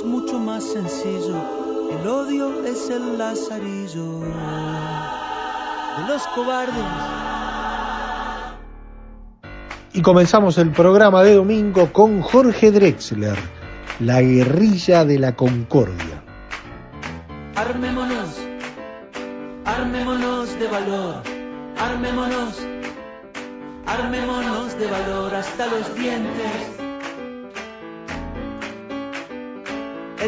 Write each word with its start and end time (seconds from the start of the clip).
Es 0.00 0.06
mucho 0.06 0.38
más 0.38 0.64
sencillo, 0.64 1.36
el 1.90 2.06
odio 2.06 2.64
es 2.64 2.88
el 2.88 3.18
lazarillo 3.18 4.20
de 4.20 6.08
los 6.08 6.26
cobardes. 6.34 6.84
Y 9.92 10.00
comenzamos 10.00 10.56
el 10.58 10.70
programa 10.70 11.22
de 11.22 11.34
domingo 11.34 11.92
con 11.92 12.22
Jorge 12.22 12.70
Drexler, 12.70 13.36
La 13.98 14.22
guerrilla 14.22 15.04
de 15.04 15.18
la 15.18 15.36
concordia. 15.36 16.22
Armémonos, 17.56 18.38
armémonos 19.66 20.58
de 20.58 20.66
valor, 20.66 21.22
armémonos, 21.78 22.58
armémonos 23.86 24.78
de 24.78 24.86
valor 24.86 25.34
hasta 25.34 25.66
los 25.66 25.94
dientes. 25.94 26.79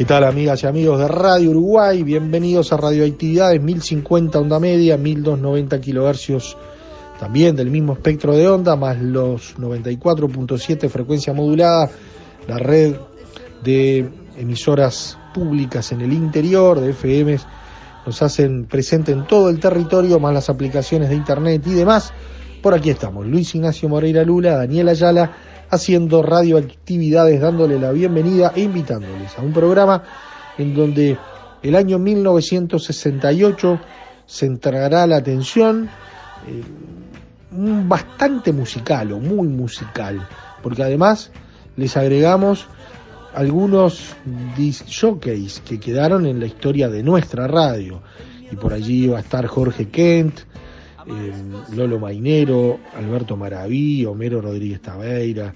¿Qué 0.00 0.06
tal 0.06 0.24
amigas 0.24 0.62
y 0.62 0.66
amigos 0.66 0.98
de 0.98 1.08
Radio 1.08 1.50
Uruguay? 1.50 2.02
Bienvenidos 2.02 2.72
a 2.72 2.78
Radioactividades 2.78 3.60
1050 3.60 4.38
onda 4.38 4.58
media, 4.58 4.96
1290 4.96 5.78
kilohercios 5.78 6.56
también 7.18 7.54
del 7.54 7.70
mismo 7.70 7.92
espectro 7.92 8.34
de 8.34 8.48
onda, 8.48 8.76
más 8.76 8.98
los 8.98 9.58
94.7 9.58 10.88
frecuencia 10.88 11.34
modulada, 11.34 11.90
la 12.48 12.56
red 12.56 12.94
de 13.62 14.08
emisoras 14.38 15.18
públicas 15.34 15.92
en 15.92 16.00
el 16.00 16.14
interior 16.14 16.80
de 16.80 16.92
FM 16.92 17.36
nos 18.06 18.22
hacen 18.22 18.64
presente 18.64 19.12
en 19.12 19.26
todo 19.26 19.50
el 19.50 19.60
territorio, 19.60 20.18
más 20.18 20.32
las 20.32 20.48
aplicaciones 20.48 21.10
de 21.10 21.16
internet 21.16 21.62
y 21.66 21.74
demás. 21.74 22.14
Por 22.62 22.72
aquí 22.72 22.88
estamos, 22.88 23.26
Luis 23.26 23.54
Ignacio 23.54 23.90
Moreira 23.90 24.24
Lula, 24.24 24.56
Daniel 24.56 24.88
Ayala, 24.88 25.30
haciendo 25.70 26.22
radioactividades, 26.22 27.40
dándole 27.40 27.78
la 27.78 27.92
bienvenida 27.92 28.52
e 28.54 28.62
invitándoles 28.62 29.38
a 29.38 29.42
un 29.42 29.52
programa 29.52 30.02
en 30.58 30.74
donde 30.74 31.16
el 31.62 31.76
año 31.76 31.98
1968 31.98 33.80
centrará 34.26 35.06
la 35.06 35.16
atención 35.16 35.88
eh, 36.46 36.62
bastante 37.50 38.52
musical 38.52 39.12
o 39.12 39.18
muy 39.18 39.48
musical, 39.48 40.26
porque 40.62 40.82
además 40.82 41.30
les 41.76 41.96
agregamos 41.96 42.66
algunos 43.34 44.16
disc 44.56 44.86
jockeys 44.88 45.60
que 45.60 45.78
quedaron 45.78 46.26
en 46.26 46.40
la 46.40 46.46
historia 46.46 46.88
de 46.88 47.02
nuestra 47.02 47.46
radio. 47.46 48.02
Y 48.50 48.56
por 48.56 48.72
allí 48.72 49.06
va 49.06 49.18
a 49.18 49.20
estar 49.20 49.46
Jorge 49.46 49.88
Kent, 49.88 50.40
eh, 51.06 51.32
Lolo 51.74 51.98
Mainero, 51.98 52.78
Alberto 52.96 53.36
Maraví, 53.36 54.04
Homero 54.04 54.40
Rodríguez 54.40 54.80
Tabeira, 54.80 55.54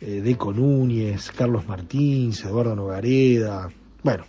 eh, 0.00 0.20
Deco 0.20 0.52
Núñez, 0.52 1.30
Carlos 1.32 1.66
Martínez, 1.66 2.44
Eduardo 2.44 2.74
Nogareda. 2.74 3.68
Bueno, 4.02 4.24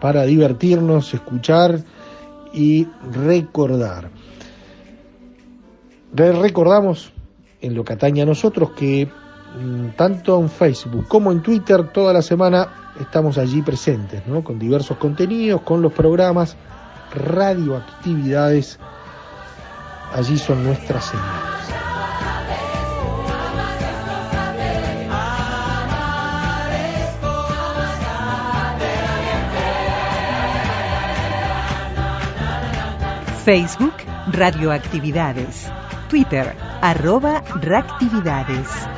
para 0.00 0.24
divertirnos, 0.24 1.12
escuchar 1.14 1.80
y 2.52 2.86
recordar. 3.12 4.10
Recordamos 6.12 7.12
en 7.60 7.74
lo 7.74 7.84
que 7.84 7.92
atañe 7.92 8.22
a 8.22 8.26
nosotros 8.26 8.70
que 8.70 9.08
tanto 9.96 10.38
en 10.40 10.48
Facebook 10.48 11.06
como 11.08 11.32
en 11.32 11.42
Twitter 11.42 11.88
toda 11.88 12.12
la 12.12 12.22
semana 12.22 12.92
estamos 13.00 13.38
allí 13.38 13.62
presentes, 13.62 14.26
¿no? 14.26 14.44
Con 14.44 14.58
diversos 14.58 14.96
contenidos, 14.98 15.62
con 15.62 15.82
los 15.82 15.92
programas, 15.92 16.56
radioactividades, 17.14 18.78
allí 20.12 20.38
son 20.38 20.64
nuestras 20.64 21.04
señales. 21.04 21.56
Facebook, 33.46 33.94
Radioactividades. 34.32 35.70
Twitter, 36.08 36.56
arroba 36.82 37.44
reactividades. 37.60 38.95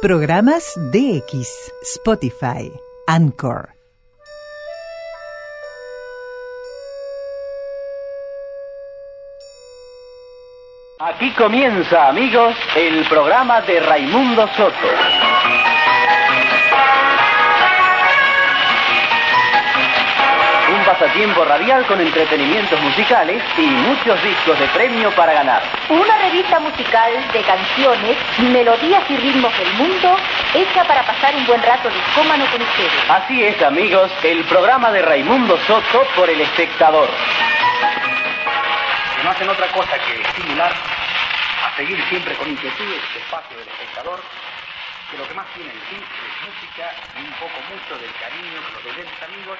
Programas 0.00 0.72
DX, 0.76 1.72
Spotify, 1.82 2.72
Anchor. 3.06 3.68
Aquí 11.00 11.30
comienza, 11.34 12.08
amigos, 12.08 12.56
el 12.76 13.06
programa 13.10 13.60
de 13.60 13.80
Raimundo 13.80 14.48
Soto. 14.56 14.72
Pasatiempo 21.00 21.42
radial 21.46 21.86
con 21.86 21.98
entretenimientos 21.98 22.78
musicales 22.82 23.42
y 23.56 23.62
muchos 23.62 24.22
discos 24.22 24.58
de 24.58 24.66
premio 24.66 25.10
para 25.12 25.32
ganar. 25.32 25.62
Una 25.88 26.18
revista 26.18 26.60
musical 26.60 27.10
de 27.32 27.40
canciones, 27.40 28.18
melodías 28.52 29.02
y 29.08 29.16
ritmos 29.16 29.50
del 29.58 29.72
mundo, 29.74 30.14
hecha 30.52 30.84
para 30.84 31.02
pasar 31.06 31.34
un 31.36 31.46
buen 31.46 31.62
rato 31.62 31.88
discómano 31.88 32.44
con 32.52 32.60
ustedes. 32.60 33.08
Así 33.08 33.42
es, 33.42 33.62
amigos, 33.62 34.10
el 34.22 34.44
programa 34.44 34.90
de 34.90 35.00
Raimundo 35.00 35.56
Soto 35.66 36.06
por 36.14 36.28
el 36.28 36.38
espectador. 36.42 37.08
Que 39.16 39.24
no 39.24 39.30
hacen 39.30 39.48
otra 39.48 39.68
cosa 39.68 39.96
que 40.04 40.20
estimular 40.20 40.70
a 40.70 41.76
seguir 41.76 41.98
siempre 42.10 42.34
con 42.34 42.46
inquietud 42.46 42.92
este 42.92 43.20
espacio 43.20 43.56
del 43.56 43.68
espectador, 43.68 44.20
que 45.10 45.16
lo 45.16 45.26
que 45.26 45.32
más 45.32 45.46
tiene 45.54 45.70
en 45.70 45.80
sí 45.88 45.96
es 45.96 46.46
música 46.46 46.92
y 47.16 47.24
un 47.24 47.32
poco 47.40 47.56
mucho 47.72 47.98
del 47.98 48.12
cariño 48.20 48.60
que 48.66 48.72
los 48.74 48.92
oyentes 48.92 49.22
amigos 49.22 49.58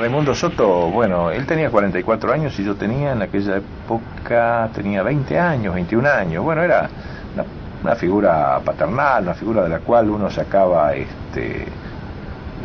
Raimundo 0.00 0.34
Soto, 0.34 0.88
bueno, 0.90 1.30
él 1.30 1.46
tenía 1.46 1.70
44 1.70 2.32
años 2.32 2.58
y 2.58 2.64
yo 2.64 2.74
tenía 2.76 3.12
en 3.12 3.22
aquella 3.22 3.56
época, 3.56 4.68
tenía 4.74 5.02
20 5.02 5.38
años, 5.38 5.74
21 5.74 6.06
años. 6.08 6.44
Bueno, 6.44 6.62
era 6.62 6.88
una, 7.34 7.44
una 7.82 7.94
figura 7.96 8.60
paternal, 8.64 9.22
una 9.24 9.34
figura 9.34 9.62
de 9.62 9.68
la 9.70 9.78
cual 9.80 10.10
uno 10.10 10.30
sacaba, 10.30 10.94
este, 10.94 11.66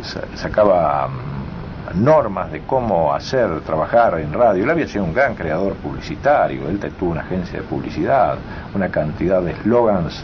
sa- 0.02 0.26
sacaba 0.36 1.08
mm, 1.08 2.04
normas 2.04 2.52
de 2.52 2.60
cómo 2.62 3.12
hacer 3.14 3.60
trabajar 3.62 4.18
en 4.20 4.32
radio. 4.32 4.64
Él 4.64 4.70
había 4.70 4.86
sido 4.86 5.04
un 5.04 5.14
gran 5.14 5.34
creador 5.34 5.74
publicitario, 5.76 6.68
él 6.68 6.78
tuvo 6.98 7.12
una 7.12 7.22
agencia 7.22 7.60
de 7.60 7.66
publicidad, 7.66 8.36
una 8.74 8.88
cantidad 8.90 9.40
de 9.42 9.52
eslogans 9.52 10.22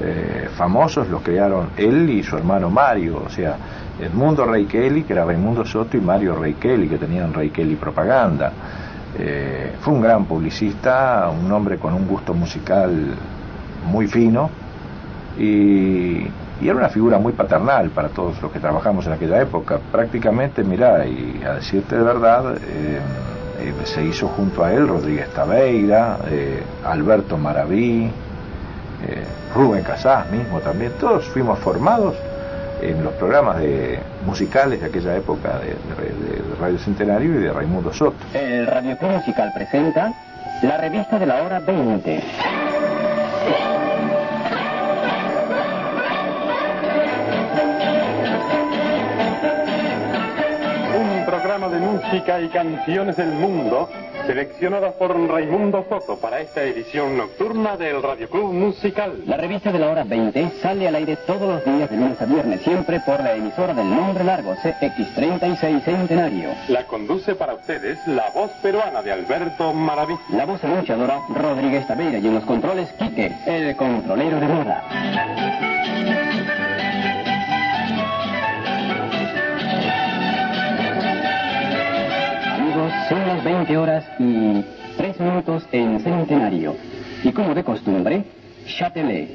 eh, 0.00 0.48
famosos 0.56 1.08
los 1.08 1.22
crearon 1.22 1.70
él 1.76 2.10
y 2.10 2.22
su 2.22 2.36
hermano 2.36 2.70
Mario, 2.70 3.22
o 3.26 3.28
sea, 3.28 3.56
Edmundo 4.00 4.44
Rey 4.44 4.66
Kelly, 4.66 5.04
que 5.04 5.12
era 5.12 5.24
Raimundo 5.24 5.64
Soto, 5.64 5.96
y 5.96 6.00
Mario 6.00 6.34
Rey 6.34 6.54
Kelly, 6.54 6.88
que 6.88 6.98
tenían 6.98 7.32
Rey 7.32 7.50
Kelly 7.50 7.76
Propaganda. 7.76 8.52
Eh, 9.16 9.72
fue 9.80 9.94
un 9.94 10.02
gran 10.02 10.24
publicista, 10.24 11.30
un 11.30 11.50
hombre 11.52 11.78
con 11.78 11.94
un 11.94 12.08
gusto 12.08 12.34
musical 12.34 13.14
muy 13.86 14.08
fino 14.08 14.50
y, 15.38 16.26
era 16.62 16.76
una 16.76 16.88
figura 16.88 17.18
muy 17.18 17.34
paternal 17.34 17.90
para 17.90 18.08
todos 18.08 18.40
los 18.40 18.50
que 18.50 18.58
trabajamos 18.58 19.06
en 19.06 19.12
aquella 19.12 19.42
época. 19.42 19.78
Prácticamente, 19.92 20.64
mira, 20.64 21.06
y 21.06 21.42
a 21.44 21.54
decirte 21.54 21.98
de 21.98 22.02
verdad, 22.02 22.56
eh, 22.56 23.00
se 23.84 24.02
hizo 24.02 24.28
junto 24.28 24.64
a 24.64 24.72
él 24.72 24.88
Rodríguez 24.88 25.28
Tabeira, 25.34 26.18
eh, 26.30 26.62
Alberto 26.84 27.36
Maraví, 27.36 28.10
Rubén 29.54 29.82
Casás 29.84 30.28
mismo 30.30 30.60
también, 30.60 30.92
todos 31.00 31.24
fuimos 31.26 31.58
formados 31.60 32.14
en 32.82 33.02
los 33.04 33.12
programas 33.14 33.58
de 33.58 33.98
musicales 34.26 34.80
de 34.80 34.86
aquella 34.86 35.16
época 35.16 35.58
de, 35.58 35.68
de- 35.68 36.38
de 36.50 36.54
Radio 36.60 36.78
Centenario 36.78 37.34
y 37.38 37.42
de 37.44 37.52
Raimundo 37.52 37.92
Soto. 37.92 38.16
El 38.34 38.66
Radio 38.66 38.96
Club 38.98 39.12
Musical 39.12 39.52
presenta 39.54 40.12
la 40.62 40.76
revista 40.78 41.18
de 41.18 41.26
la 41.26 41.42
hora 41.42 41.60
20. 41.60 42.22
Un 50.96 51.24
programa 51.26 51.68
de 51.68 51.78
música 51.80 52.40
y 52.40 52.48
canciones 52.48 53.16
del 53.16 53.28
mundo 53.32 53.88
seleccionadas 54.26 54.94
por 54.94 55.16
Raimundo 55.28 55.84
Soto 55.88 56.16
para 56.18 56.40
esta 56.40 56.62
edición 56.62 57.16
nocturna 57.16 57.76
del 57.76 58.02
Radio 58.02 58.28
Club 58.28 58.52
Musical. 58.52 59.22
La 59.26 59.36
revista 59.36 59.70
de 59.70 59.78
la 59.78 59.90
hora 59.90 60.04
20 60.04 60.50
sale 60.62 60.88
al 60.88 60.94
aire 60.94 61.16
todos 61.26 61.42
los 61.42 61.64
días 61.64 61.90
de 61.90 61.96
lunes 61.96 62.20
a 62.20 62.24
viernes, 62.24 62.62
siempre 62.62 63.00
por 63.00 63.22
la 63.22 63.34
emisora 63.34 63.74
del 63.74 63.88
nombre 63.88 64.24
largo 64.24 64.54
CX36 64.54 65.84
Centenario. 65.84 66.50
La 66.68 66.86
conduce 66.86 67.34
para 67.34 67.54
ustedes 67.54 67.98
la 68.06 68.30
voz 68.34 68.50
peruana 68.62 69.02
de 69.02 69.12
Alberto 69.12 69.72
Maraví. 69.72 70.14
La 70.30 70.46
voz 70.46 70.62
anunciadora 70.64 71.20
Rodríguez 71.28 71.86
Tabeira 71.86 72.18
y 72.18 72.26
en 72.26 72.34
los 72.34 72.44
controles 72.44 72.90
Quique, 72.98 73.32
el 73.46 73.76
controlero 73.76 74.40
de 74.40 74.46
moda. 74.48 75.73
Son 83.08 83.26
las 83.26 83.44
20 83.44 83.76
horas 83.76 84.04
y 84.18 84.64
3 84.96 85.20
minutos 85.20 85.66
en 85.72 86.00
Centenario. 86.00 86.76
Y 87.22 87.32
como 87.32 87.54
de 87.54 87.64
costumbre, 87.64 88.24
Châtelet, 88.66 89.28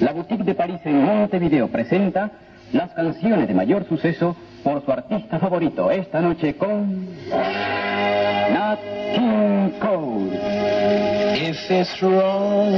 la 0.00 0.12
boutique 0.12 0.44
de 0.44 0.54
París 0.54 0.80
en 0.84 1.02
Montevideo 1.02 1.68
presenta 1.68 2.30
las 2.72 2.90
canciones 2.92 3.48
de 3.48 3.54
mayor 3.54 3.86
suceso 3.88 4.36
por 4.62 4.84
su 4.84 4.90
artista 4.90 5.38
favorito 5.38 5.90
esta 5.90 6.20
noche 6.20 6.56
con 6.56 7.06
Nat 8.52 8.80
King 9.14 9.70
Cole. 9.80 10.34
If 11.48 11.70
it's 11.70 12.00
wrong. 12.00 12.74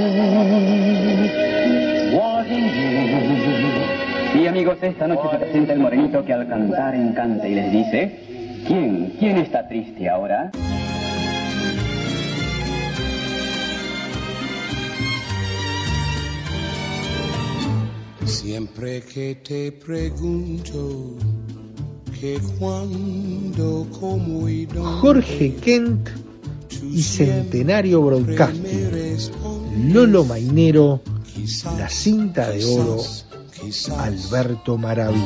Y 4.35 4.47
amigos, 4.47 4.77
esta 4.83 5.07
noche 5.07 5.29
se 5.31 5.39
presenta 5.39 5.73
el 5.73 5.79
morenito 5.81 6.25
que 6.25 6.33
al 6.33 6.47
cantar 6.47 6.95
encanta 6.95 7.49
y 7.49 7.55
les 7.55 7.73
dice, 7.73 8.26
¿quién, 8.67 9.17
quién 9.19 9.39
está 9.39 9.67
triste 9.69 10.09
ahora? 10.09 10.51
Siempre 18.25 19.03
que 19.03 19.37
te 19.37 19.73
pregunto 19.73 21.15
que 22.21 22.39
cuándo, 22.59 23.87
cómo 24.01 24.49
y 24.49 24.67
dónde. 24.67 25.01
Jorge 25.01 25.55
Kent 25.57 26.09
y 26.83 27.03
Centenario 27.03 28.03
Broadcasting. 28.03 29.93
Lolo 29.93 30.25
Mainero, 30.25 31.03
la 31.79 31.89
cinta 31.89 32.51
de 32.51 32.65
oro, 32.65 33.03
Alberto 33.99 34.77
Maraví. 34.79 35.23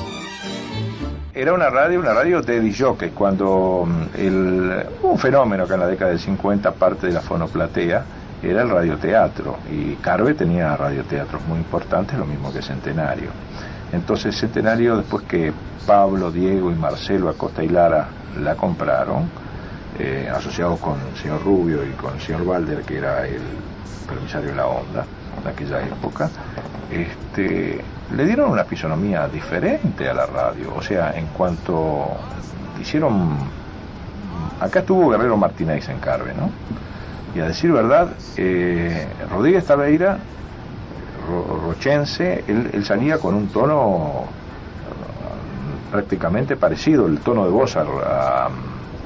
Era 1.40 1.54
una 1.54 1.70
radio, 1.70 1.98
una 1.98 2.12
radio 2.12 2.42
de 2.42 2.60
disjockey, 2.60 3.12
cuando 3.12 3.87
mm, 3.87 4.02
el, 4.19 4.87
un 5.00 5.19
fenómeno 5.19 5.66
que 5.66 5.72
en 5.72 5.81
la 5.81 5.87
década 5.87 6.10
del 6.10 6.20
50, 6.20 6.72
parte 6.72 7.06
de 7.06 7.14
la 7.14 7.22
fonoplatea, 7.22 8.04
era 8.42 8.60
el 8.60 8.69
radioteatro, 8.69 9.56
y 9.72 9.94
Carve 9.94 10.35
tenía 10.35 10.76
radioteatros 10.76 11.40
muy 11.49 11.56
importantes, 11.56 12.18
lo 12.18 12.26
mismo 12.26 12.52
que 12.52 12.61
Centenario. 12.61 13.30
Entonces 13.90 14.37
Centenario, 14.37 14.99
después 14.99 15.25
que 15.25 15.50
Pablo, 15.87 16.30
Diego 16.30 16.70
y 16.70 16.75
Marcelo 16.75 17.30
Acosta 17.30 17.64
y 17.64 17.70
Lara 17.70 18.06
la 18.38 18.54
compraron, 18.54 19.30
eh, 19.99 20.30
asociados 20.30 20.78
con 20.78 20.99
el 21.11 21.16
señor 21.16 21.42
Rubio 21.42 21.82
y 21.87 21.92
con 21.92 22.16
el 22.16 22.20
señor 22.20 22.44
Valder, 22.44 22.82
que 22.82 22.99
era 22.99 23.26
el 23.26 23.40
permisario 24.06 24.50
de 24.50 24.56
la 24.56 24.66
onda 24.66 25.06
en 25.42 25.49
aquella 25.49 25.80
época, 25.82 26.30
este, 26.90 27.80
le 28.16 28.25
dieron 28.26 28.50
una 28.50 28.64
fisonomía 28.64 29.28
diferente 29.28 30.08
a 30.08 30.14
la 30.14 30.26
radio. 30.26 30.72
O 30.76 30.82
sea, 30.82 31.12
en 31.16 31.26
cuanto 31.28 32.08
hicieron... 32.80 33.38
Acá 34.60 34.80
estuvo 34.80 35.08
Guerrero 35.10 35.37
Martínez 35.37 35.88
en 35.88 35.99
Carve, 35.99 36.32
¿no? 36.34 36.50
Y 37.34 37.40
a 37.40 37.46
decir 37.46 37.72
verdad, 37.72 38.10
eh, 38.37 39.06
Rodríguez 39.30 39.64
Tabeira, 39.64 40.18
ro- 41.28 41.60
rochense, 41.68 42.44
él, 42.46 42.68
él 42.72 42.84
salía 42.84 43.18
con 43.18 43.34
un 43.34 43.49
tono 43.49 44.25
eh, 44.25 45.90
prácticamente 45.92 46.56
parecido, 46.56 47.06
el 47.06 47.20
tono 47.20 47.44
de 47.44 47.50
voz 47.50 47.76
a, 47.76 47.82
a- 47.82 48.46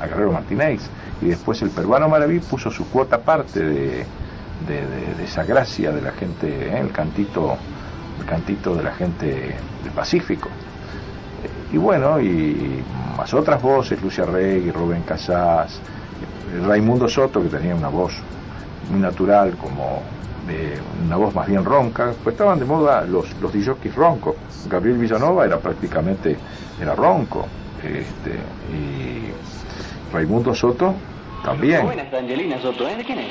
a 0.00 0.06
Guerrero 0.06 0.32
Martínez. 0.32 0.80
Y 1.22 1.26
después 1.28 1.62
el 1.62 1.70
peruano 1.70 2.08
Maraví 2.08 2.40
puso 2.40 2.70
su 2.70 2.88
cuota 2.88 3.16
aparte 3.16 3.60
de, 3.60 4.06
de- 4.68 5.14
de- 5.16 5.24
esa 5.24 5.44
gracia 5.44 5.90
de 5.90 6.00
la 6.02 6.12
gente, 6.12 6.46
¿eh? 6.68 6.78
el 6.80 6.90
cantito 6.92 7.56
el 8.20 8.26
cantito 8.26 8.74
de 8.76 8.82
la 8.84 8.92
gente 8.92 9.26
del 9.82 9.92
Pacífico. 9.94 10.48
Y 11.72 11.76
bueno, 11.76 12.20
y 12.20 12.82
más 13.16 13.34
otras 13.34 13.60
voces, 13.60 14.00
Lucia 14.00 14.24
Rey, 14.24 14.70
Rubén 14.70 15.02
Casás, 15.02 15.80
Raimundo 16.66 17.08
Soto, 17.08 17.42
que 17.42 17.48
tenía 17.48 17.74
una 17.74 17.88
voz 17.88 18.14
muy 18.90 19.00
natural, 19.00 19.56
como 19.56 20.00
eh, 20.48 20.78
una 21.04 21.16
voz 21.16 21.34
más 21.34 21.48
bien 21.48 21.64
ronca, 21.64 22.12
pues 22.22 22.34
estaban 22.34 22.58
de 22.60 22.64
moda 22.66 23.02
los, 23.02 23.34
los 23.40 23.52
DJs 23.52 23.94
roncos. 23.96 24.36
Gabriel 24.68 24.98
Villanova 24.98 25.44
era 25.44 25.58
prácticamente, 25.58 26.36
era 26.80 26.94
ronco. 26.94 27.46
Este, 27.82 28.38
y 28.72 29.32
Raimundo 30.14 30.54
Soto 30.54 30.94
también. 31.42 31.86
Angelina 32.12 32.60
Soto, 32.60 32.88
¿eh? 32.88 32.96
¿De 32.96 33.04
quién 33.04 33.18
es? 33.18 33.26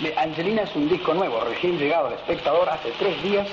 De 0.00 0.14
Angelina 0.16 0.62
es 0.62 0.76
un 0.76 0.88
disco 0.88 1.12
nuevo, 1.12 1.40
recién 1.40 1.76
llegado 1.76 2.06
al 2.06 2.12
espectador 2.12 2.68
hace 2.68 2.92
tres 3.00 3.20
días 3.20 3.48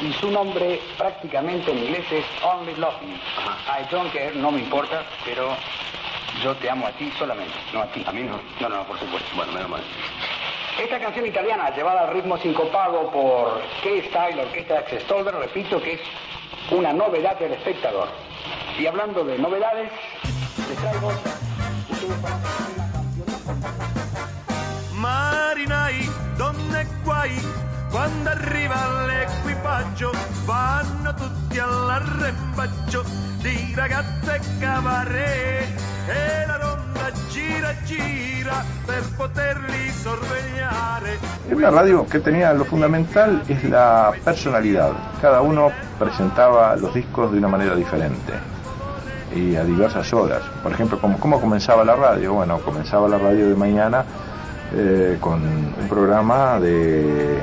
y 0.00 0.10
su 0.14 0.30
nombre 0.30 0.80
prácticamente 0.96 1.70
en 1.70 1.78
inglés 1.78 2.04
es 2.10 2.24
Only 2.42 2.74
Love 2.76 3.02
Me. 3.02 3.14
I 3.14 3.86
don't 3.90 4.10
care, 4.10 4.34
no 4.36 4.50
me 4.50 4.60
importa, 4.60 5.02
pero 5.26 5.54
yo 6.42 6.54
te 6.56 6.70
amo 6.70 6.86
a 6.86 6.92
ti 6.92 7.12
solamente, 7.18 7.54
no 7.74 7.82
a 7.82 7.86
ti. 7.86 8.02
A 8.06 8.12
mí 8.12 8.22
no. 8.22 8.40
No, 8.58 8.68
no, 8.70 8.84
por 8.84 8.98
supuesto. 8.98 9.28
Bueno, 9.36 9.52
menos 9.52 9.68
mal. 9.68 9.82
Esta 10.82 10.98
canción 10.98 11.26
italiana, 11.26 11.70
llevada 11.74 12.02
al 12.02 12.14
ritmo 12.14 12.38
sincopado 12.38 13.10
por 13.10 13.60
K-Style, 13.82 14.40
orquesta 14.40 14.74
de 14.74 14.80
Axel 14.80 15.02
repito 15.40 15.82
que 15.82 15.94
es 15.94 16.00
una 16.70 16.94
novedad 16.94 17.38
del 17.38 17.52
espectador. 17.52 18.08
Y 18.78 18.86
hablando 18.86 19.24
de 19.24 19.38
novedades, 19.38 19.90
les 20.68 20.78
traigo... 20.78 21.12
ustedes 25.08 25.45
Marinai, 25.66 26.08
donne 26.36 26.86
guai, 27.02 27.34
quando 27.90 28.30
arriva 28.30 29.04
l'equipaggio, 29.06 30.12
vanno 30.44 31.12
tutti 31.14 31.58
all'arrembaggio 31.58 33.04
di 33.42 33.72
ragazze 33.74 34.36
e 34.36 34.40
cabaret 34.60 35.66
e 36.06 36.46
la 36.46 36.56
ronda 36.58 37.10
gira 37.30 37.74
gira 37.84 38.64
per 38.84 39.02
poterli 39.16 39.90
sorvegliare. 39.90 41.18
Una 41.50 41.70
radio 41.70 42.06
que 42.06 42.20
tenía 42.20 42.52
lo 42.52 42.64
fundamental 42.64 43.42
es 43.48 43.64
la 43.64 44.12
personalidad. 44.22 44.92
Cada 45.20 45.40
uno 45.40 45.72
presentaba 45.98 46.76
los 46.76 46.94
discos 46.94 47.32
de 47.32 47.38
una 47.38 47.48
manera 47.48 47.74
diferente 47.74 48.34
y 49.34 49.56
a 49.56 49.64
diversas 49.64 50.12
horas. 50.12 50.42
Por 50.62 50.70
ejemplo, 50.70 51.00
¿cómo, 51.00 51.18
cómo 51.18 51.40
comenzaba 51.40 51.84
la 51.84 51.96
radio? 51.96 52.34
Bueno, 52.34 52.60
comenzaba 52.60 53.08
la 53.08 53.18
radio 53.18 53.48
de 53.48 53.56
mañana 53.56 54.04
eh, 54.74 55.16
con 55.20 55.42
un 55.42 55.88
programa 55.88 56.58
de, 56.60 57.38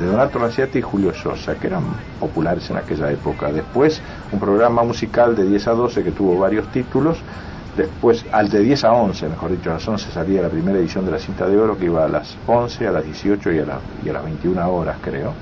de 0.00 0.06
Donato 0.06 0.38
Ranciati 0.38 0.78
y 0.78 0.82
Julio 0.82 1.12
Sosa, 1.14 1.54
que 1.56 1.66
eran 1.66 1.84
populares 2.20 2.68
en 2.70 2.76
aquella 2.78 3.10
época. 3.10 3.52
Después, 3.52 4.00
un 4.32 4.40
programa 4.40 4.82
musical 4.82 5.34
de 5.36 5.44
10 5.44 5.68
a 5.68 5.72
12 5.72 6.02
que 6.04 6.10
tuvo 6.12 6.38
varios 6.38 6.66
títulos. 6.68 7.18
Después, 7.76 8.24
al 8.32 8.48
de 8.48 8.60
10 8.60 8.84
a 8.84 8.92
11, 8.92 9.28
mejor 9.28 9.50
dicho, 9.52 9.70
a 9.70 9.74
las 9.74 9.86
11 9.86 10.10
salía 10.10 10.42
la 10.42 10.48
primera 10.48 10.78
edición 10.78 11.04
de 11.04 11.12
la 11.12 11.18
cinta 11.18 11.46
de 11.46 11.56
oro, 11.58 11.76
que 11.78 11.84
iba 11.84 12.04
a 12.04 12.08
las 12.08 12.36
11, 12.46 12.88
a 12.88 12.92
las 12.92 13.04
18 13.04 13.52
y 13.52 13.58
a, 13.60 13.66
la- 13.66 13.80
y 14.04 14.08
a 14.08 14.12
las 14.14 14.24
21 14.24 14.68
horas, 14.68 14.96
creo. 15.00 15.32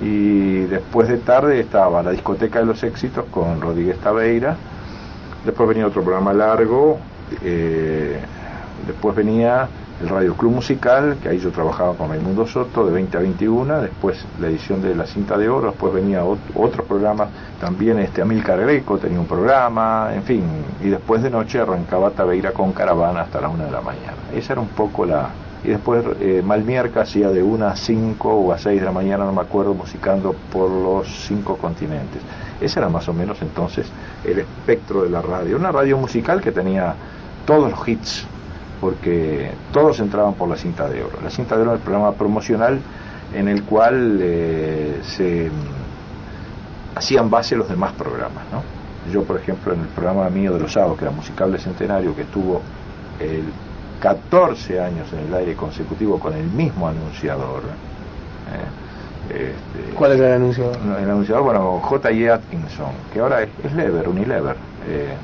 Y 0.00 0.62
después 0.62 1.08
de 1.08 1.18
tarde 1.18 1.60
estaba 1.60 2.02
la 2.02 2.10
discoteca 2.10 2.58
de 2.58 2.66
los 2.66 2.82
éxitos 2.82 3.24
con 3.30 3.60
Rodríguez 3.60 3.98
Tabeira. 3.98 4.56
Después 5.44 5.68
venía 5.68 5.86
otro 5.86 6.02
programa 6.02 6.32
largo. 6.32 6.98
eh, 7.42 8.18
después 8.86 9.14
venía 9.16 9.68
el 10.02 10.08
Radio 10.08 10.34
Club 10.34 10.52
Musical, 10.52 11.16
que 11.22 11.28
ahí 11.28 11.38
yo 11.38 11.50
trabajaba 11.50 11.94
con 11.94 12.08
Raimundo 12.08 12.46
Soto, 12.46 12.84
de 12.84 12.92
20 12.92 13.16
a 13.16 13.20
21. 13.20 13.80
Después 13.82 14.24
la 14.40 14.48
edición 14.48 14.82
de 14.82 14.94
la 14.94 15.06
cinta 15.06 15.38
de 15.38 15.48
oro. 15.48 15.68
Después 15.68 15.92
venía 15.94 16.24
ot- 16.24 16.38
otro 16.54 16.84
programa. 16.84 17.28
También 17.60 17.98
este 18.00 18.20
Amílcar 18.22 18.60
Greco 18.60 18.98
tenía 18.98 19.20
un 19.20 19.26
programa. 19.26 20.10
En 20.14 20.22
fin. 20.24 20.42
Y 20.82 20.88
después 20.88 21.22
de 21.22 21.30
noche 21.30 21.60
arrancaba 21.60 22.10
Tabeira 22.10 22.52
con 22.52 22.72
caravana 22.72 23.22
hasta 23.22 23.40
la 23.40 23.48
una 23.48 23.64
de 23.66 23.70
la 23.70 23.80
mañana. 23.80 24.16
Esa 24.34 24.54
era 24.54 24.60
un 24.62 24.68
poco 24.68 25.06
la, 25.06 25.28
y 25.64 25.68
después 25.68 26.04
eh, 26.20 26.42
Malmierca 26.44 27.02
hacía 27.02 27.28
de 27.28 27.42
una 27.42 27.70
a 27.70 27.76
5 27.76 28.28
o 28.28 28.52
a 28.52 28.58
6 28.58 28.80
de 28.80 28.84
la 28.84 28.92
mañana, 28.92 29.24
no 29.24 29.32
me 29.32 29.42
acuerdo, 29.42 29.74
musicando 29.74 30.34
por 30.52 30.68
los 30.68 31.06
cinco 31.26 31.56
continentes. 31.56 32.20
Ese 32.60 32.80
era 32.80 32.88
más 32.88 33.08
o 33.08 33.12
menos 33.12 33.40
entonces 33.42 33.86
el 34.24 34.40
espectro 34.40 35.02
de 35.02 35.10
la 35.10 35.22
radio. 35.22 35.56
Una 35.56 35.70
radio 35.70 35.96
musical 35.98 36.40
que 36.40 36.50
tenía 36.50 36.94
todos 37.46 37.70
los 37.70 37.88
hits, 37.88 38.26
porque 38.82 39.52
todos 39.72 40.00
entraban 40.00 40.34
por 40.34 40.48
la 40.48 40.56
cinta 40.56 40.88
de 40.88 41.04
oro. 41.04 41.16
La 41.22 41.30
cinta 41.30 41.54
de 41.54 41.62
oro 41.62 41.70
era 41.70 41.78
el 41.78 41.84
programa 41.84 42.12
promocional 42.14 42.80
en 43.32 43.46
el 43.46 43.62
cual 43.62 44.18
eh, 44.20 44.98
se 45.04 45.48
mm, 45.48 46.98
hacían 46.98 47.30
base 47.30 47.54
los 47.54 47.68
demás 47.68 47.92
programas. 47.92 48.42
¿no? 48.50 48.60
Yo, 49.12 49.22
por 49.22 49.38
ejemplo, 49.38 49.72
en 49.72 49.82
el 49.82 49.86
programa 49.86 50.28
mío 50.30 50.52
de 50.52 50.58
los 50.58 50.72
sábados, 50.72 50.98
que 50.98 51.04
era 51.04 51.12
Musical 51.14 51.52
de 51.52 51.58
Centenario, 51.58 52.16
que 52.16 52.22
estuvo 52.22 52.60
el 53.20 53.44
14 54.00 54.80
años 54.80 55.06
en 55.12 55.28
el 55.28 55.34
aire 55.34 55.54
consecutivo 55.54 56.18
con 56.18 56.34
el 56.34 56.46
mismo 56.46 56.88
anunciador. 56.88 57.62
¿eh? 58.50 59.28
Este, 59.30 59.94
¿Cuál 59.94 60.12
era 60.18 60.26
el 60.30 60.32
anunciador? 60.42 60.76
el 61.00 61.08
anunciador, 61.08 61.44
bueno, 61.44 61.78
J.J. 61.78 62.34
Atkinson, 62.34 62.90
que 63.12 63.20
ahora 63.20 63.42
es, 63.42 63.48
es 63.62 63.72
Lever, 63.74 64.08
Unilever. 64.08 64.56
eh, 64.88 65.14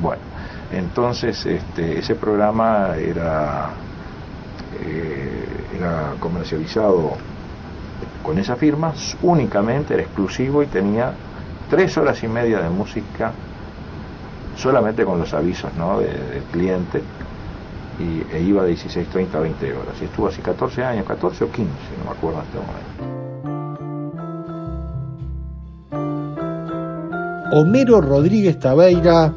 bueno, 0.00 0.22
entonces 0.74 1.44
este, 1.46 1.98
ese 1.98 2.14
programa 2.14 2.96
era, 2.96 3.70
eh, 4.84 5.46
era 5.76 6.14
comercializado 6.20 7.12
con 8.22 8.38
esa 8.38 8.56
firma, 8.56 8.92
únicamente 9.22 9.94
era 9.94 10.02
exclusivo 10.02 10.62
y 10.62 10.66
tenía 10.66 11.12
tres 11.70 11.96
horas 11.98 12.22
y 12.22 12.28
media 12.28 12.60
de 12.60 12.70
música 12.70 13.32
solamente 14.56 15.04
con 15.04 15.18
los 15.18 15.34
avisos 15.34 15.74
¿no? 15.76 15.98
de- 16.00 16.42
cliente 16.52 17.02
y, 17.98 18.22
e 18.34 18.40
iba 18.42 18.64
de 18.64 18.72
16.30 18.72 19.34
a 19.34 19.40
20 19.40 19.72
horas. 19.74 19.94
Y 20.00 20.04
estuvo 20.04 20.28
así 20.28 20.40
14 20.42 20.82
años, 20.84 21.06
14 21.06 21.44
o 21.44 21.50
15, 21.50 21.70
no 21.98 22.04
me 22.04 22.10
acuerdo 22.10 22.40
en 22.40 22.44
este 22.46 22.58
momento. 22.58 23.14
Homero 27.52 28.00
Rodríguez 28.00 28.58
Tabeira 28.58 29.32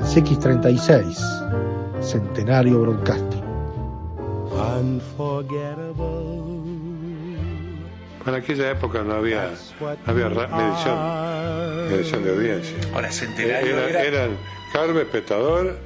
en 0.00 0.06
CX36, 0.06 2.02
Centenario 2.02 2.80
Broadcasting. 2.80 3.44
En 8.26 8.34
aquella 8.34 8.70
época 8.70 9.02
no 9.02 9.14
había, 9.14 9.50
no 9.80 9.88
había 10.06 10.28
medición, 10.28 11.90
medición 11.90 12.24
de 12.24 12.30
audiencia. 12.30 12.76
Ahora, 12.94 13.10
Centenario 13.10 13.78
Era- 13.78 13.88
era- 13.88 14.02
eran 14.04 14.36
Carve, 14.72 15.04
Petador 15.04 15.78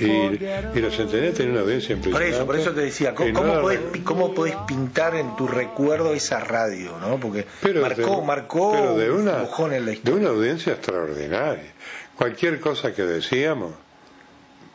y, 0.00 0.04
y 0.04 0.80
los 0.80 0.94
Centenarios 0.94 1.34
tenían 1.34 1.52
una 1.54 1.62
audiencia 1.62 1.96
Por 1.96 2.06
impresionante. 2.06 2.36
eso, 2.36 2.46
por 2.46 2.56
eso 2.56 2.70
te 2.72 2.80
decía, 2.82 3.14
¿cómo, 3.14 3.30
no 3.30 3.40
cómo 3.40 3.60
podés, 3.62 3.80
pi- 3.80 4.00
cómo 4.00 4.34
podés 4.34 4.54
pintar 4.66 5.16
en 5.16 5.34
tu 5.34 5.48
recuerdo 5.48 6.14
esa 6.14 6.38
radio, 6.40 6.92
no? 7.00 7.18
Porque 7.18 7.46
pero 7.60 7.80
marcó, 7.82 8.20
de, 8.20 8.22
marcó 8.26 8.70
pero 8.72 8.96
de 8.96 9.10
un 9.10 9.22
una, 9.22 9.38
mojón 9.38 9.72
en 9.72 9.86
la 9.86 9.92
de 10.00 10.12
una 10.12 10.28
audiencia 10.28 10.74
extraordinaria. 10.74 11.72
Cualquier 12.18 12.58
cosa 12.60 12.92
que 12.92 13.02
decíamos, 13.04 13.72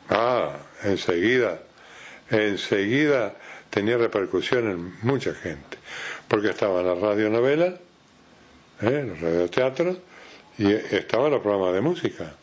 ah, 0.09 0.55
enseguida, 0.83 1.59
enseguida 2.29 3.35
tenía 3.69 3.97
repercusión 3.97 4.69
en 4.71 4.93
mucha 5.01 5.33
gente, 5.35 5.77
porque 6.29 6.51
estaban 6.51 6.85
las 6.87 6.97
radionovelas, 6.99 7.73
¿eh? 8.81 9.03
los 9.07 9.19
radioteatros, 9.19 9.97
y 10.57 10.71
estaban 10.71 11.31
los 11.31 11.41
programas 11.41 11.73
de 11.73 11.81
música. 11.81 12.33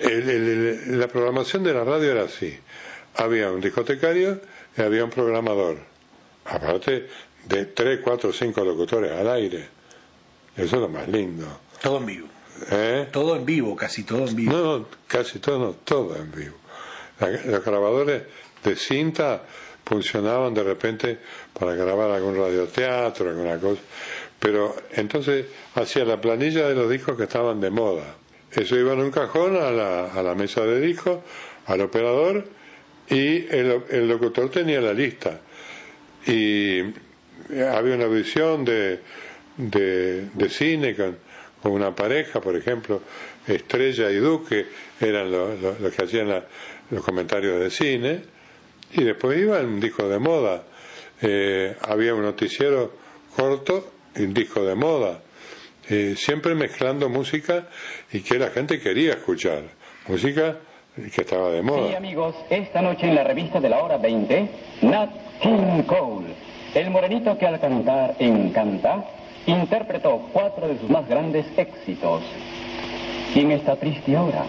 El- 0.00 0.98
la 1.00 1.08
programación 1.08 1.64
de 1.64 1.74
la 1.74 1.84
radio 1.84 2.12
era 2.12 2.22
así. 2.22 2.56
Había 3.16 3.50
un 3.50 3.60
discotecario 3.60 4.40
y 4.76 4.80
había 4.82 5.04
un 5.04 5.10
programador. 5.10 5.78
Aparte 6.44 7.08
de 7.46 7.64
tres, 7.66 8.00
cuatro, 8.02 8.32
cinco 8.32 8.64
locutores 8.64 9.10
al 9.12 9.28
aire. 9.28 9.66
Eso 10.56 10.76
es 10.76 10.82
lo 10.82 10.88
más 10.88 11.08
lindo. 11.08 11.46
Todo 11.82 11.98
en. 12.00 12.31
¿Eh? 12.70 13.08
Todo 13.10 13.36
en 13.36 13.44
vivo, 13.44 13.74
casi 13.76 14.04
todo 14.04 14.26
en 14.26 14.36
vivo. 14.36 14.52
No, 14.52 14.78
no, 14.78 14.86
casi 15.06 15.38
todo, 15.38 15.58
no, 15.58 15.70
todo 15.84 16.16
en 16.16 16.30
vivo. 16.32 16.56
La- 17.20 17.30
los 17.30 17.64
grabadores 17.64 18.22
de 18.64 18.76
cinta 18.76 19.42
funcionaban 19.84 20.54
de 20.54 20.62
repente 20.62 21.18
para 21.58 21.74
grabar 21.74 22.10
algún 22.10 22.36
radioteatro, 22.36 23.30
alguna 23.30 23.58
cosa. 23.58 23.80
Pero 24.38 24.74
entonces 24.92 25.46
hacía 25.74 26.04
la 26.04 26.20
planilla 26.20 26.68
de 26.68 26.74
los 26.74 26.90
discos 26.90 27.16
que 27.16 27.24
estaban 27.24 27.60
de 27.60 27.70
moda. 27.70 28.16
Eso 28.50 28.76
iba 28.76 28.92
en 28.92 29.00
un 29.00 29.10
cajón 29.10 29.56
a 29.56 29.70
la, 29.70 30.12
a 30.12 30.22
la 30.22 30.34
mesa 30.34 30.62
de 30.62 30.80
discos, 30.80 31.20
al 31.66 31.80
operador, 31.80 32.44
y 33.08 33.46
el, 33.54 33.82
el 33.90 34.08
locutor 34.08 34.50
tenía 34.50 34.80
la 34.80 34.92
lista. 34.92 35.40
Y 36.26 36.80
había 37.60 37.94
una 37.96 38.06
visión 38.06 38.64
de, 38.64 39.00
de, 39.56 40.28
de 40.34 40.48
cine 40.48 40.94
con, 40.94 41.16
con 41.62 41.72
una 41.72 41.94
pareja, 41.94 42.40
por 42.40 42.56
ejemplo, 42.56 43.00
Estrella 43.46 44.10
y 44.10 44.16
Duque 44.16 44.66
eran 45.00 45.30
los 45.30 45.60
lo- 45.60 45.78
los 45.78 45.94
que 45.94 46.04
hacían 46.04 46.28
la- 46.28 46.44
los 46.90 47.04
comentarios 47.04 47.60
de 47.60 47.70
cine, 47.70 48.20
y 48.92 49.04
después 49.04 49.38
iba 49.38 49.60
un 49.60 49.80
disco 49.80 50.08
de 50.08 50.18
moda. 50.18 50.64
Eh, 51.22 51.76
había 51.82 52.14
un 52.14 52.22
noticiero 52.22 52.92
corto 53.36 53.92
y 54.16 54.22
un 54.24 54.34
disco 54.34 54.62
de 54.64 54.74
moda. 54.74 55.20
Eh, 55.88 56.14
siempre 56.16 56.54
mezclando 56.54 57.08
música 57.08 57.68
y 58.12 58.20
que 58.20 58.38
la 58.38 58.50
gente 58.50 58.80
quería 58.80 59.12
escuchar. 59.12 59.62
Música 60.08 60.58
que 60.94 61.22
estaba 61.22 61.50
de 61.50 61.60
Sí, 61.60 61.64
moda. 61.64 61.96
amigos, 61.96 62.34
esta 62.50 62.82
noche 62.82 63.06
en 63.06 63.14
la 63.14 63.24
revista 63.24 63.60
de 63.60 63.68
la 63.68 63.82
hora 63.82 63.96
20, 63.98 64.48
Nat 64.82 65.10
King 65.40 65.82
Cole, 65.86 66.34
el 66.74 66.90
morenito 66.90 67.38
que 67.38 67.46
al 67.46 67.58
cantar 67.60 68.14
encanta, 68.18 69.04
interpretó 69.46 70.20
cuatro 70.32 70.68
de 70.68 70.78
sus 70.78 70.88
más 70.88 71.08
grandes 71.08 71.46
éxitos. 71.56 72.22
En 73.34 73.50
esta 73.50 73.76
triste 73.76 74.16
hora, 74.16 74.44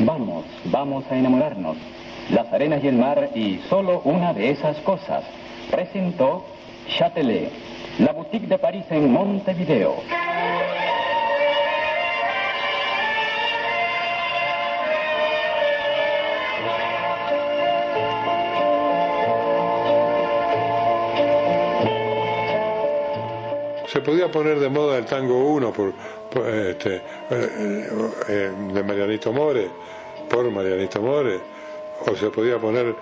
vamos, 0.00 0.44
vamos 0.66 1.04
a 1.10 1.16
enamorarnos. 1.16 1.76
Las 2.30 2.52
arenas 2.52 2.84
y 2.84 2.88
el 2.88 2.96
mar 2.96 3.30
y 3.34 3.60
solo 3.68 4.00
una 4.04 4.32
de 4.32 4.50
esas 4.50 4.76
cosas. 4.78 5.24
Presentó 5.70 6.44
Châtelet, 6.88 7.50
la 7.98 8.12
boutique 8.12 8.46
de 8.46 8.58
París 8.58 8.84
en 8.90 9.12
Montevideo. 9.12 9.96
Se 23.90 24.00
podía 24.00 24.30
poner 24.30 24.58
de 24.60 24.68
moda 24.68 24.98
el 24.98 25.06
tango 25.06 25.38
1 25.46 25.72
por, 25.72 25.92
este, 26.46 26.96
eh, 27.30 27.88
eh, 28.28 28.52
de 28.72 28.82
Marianito 28.82 29.32
More, 29.32 29.68
por 30.28 30.50
Marianito 30.50 31.00
More, 31.00 31.40
o 32.06 32.14
se 32.14 32.28
podía 32.30 32.58
poner 32.58 32.94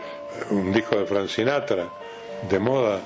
un 0.51 0.73
disco 0.73 0.97
de 0.97 1.07
Frank 1.07 1.29
Sinatra 1.29 1.89
de 2.49 2.59
moda, 2.59 3.01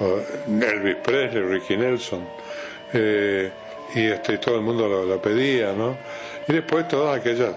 o 0.00 0.18
Elvis 0.46 0.96
Presley, 0.96 1.42
Ricky 1.42 1.76
Nelson, 1.76 2.26
eh, 2.92 3.50
y 3.94 4.06
este, 4.06 4.38
todo 4.38 4.56
el 4.56 4.62
mundo 4.62 4.88
lo, 4.88 5.04
lo 5.04 5.20
pedía, 5.20 5.72
¿no? 5.72 5.96
Y 6.46 6.52
después 6.52 6.86
todas 6.86 7.18
aquellas, 7.18 7.54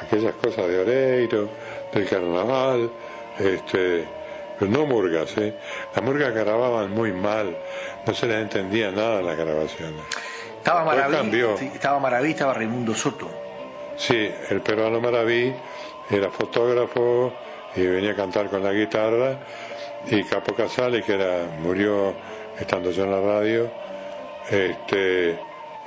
aquellas 0.00 0.34
cosas 0.36 0.68
de 0.68 0.78
Oreiro, 0.78 1.48
del 1.92 2.08
carnaval, 2.08 2.90
este, 3.38 4.04
pero 4.58 4.70
no 4.70 4.86
murgas, 4.86 5.36
¿eh? 5.38 5.54
Las 5.94 6.04
murgas 6.04 6.34
grababan 6.34 6.90
muy 6.90 7.12
mal, 7.12 7.56
no 8.06 8.14
se 8.14 8.26
les 8.26 8.42
entendía 8.42 8.90
nada 8.90 9.22
las 9.22 9.36
grabaciones. 9.36 10.02
Estaba 10.58 10.84
Maraví, 10.84 11.40
estaba 11.74 11.98
Maraví, 11.98 12.30
estaba 12.30 12.54
Raimundo 12.54 12.94
Soto. 12.94 13.28
Sí, 13.96 14.30
el 14.50 14.60
peruano 14.60 15.00
Maraví 15.00 15.54
era 16.10 16.30
fotógrafo 16.30 17.32
y 17.76 17.86
venía 17.86 18.12
a 18.12 18.16
cantar 18.16 18.48
con 18.48 18.62
la 18.62 18.72
guitarra 18.72 19.38
y 20.06 20.24
Capo 20.24 20.54
Casale, 20.54 21.02
que 21.02 21.14
era, 21.14 21.46
murió 21.60 22.14
estando 22.58 22.90
yo 22.90 23.04
en 23.04 23.10
la 23.10 23.20
radio, 23.20 23.70
este, 24.50 25.38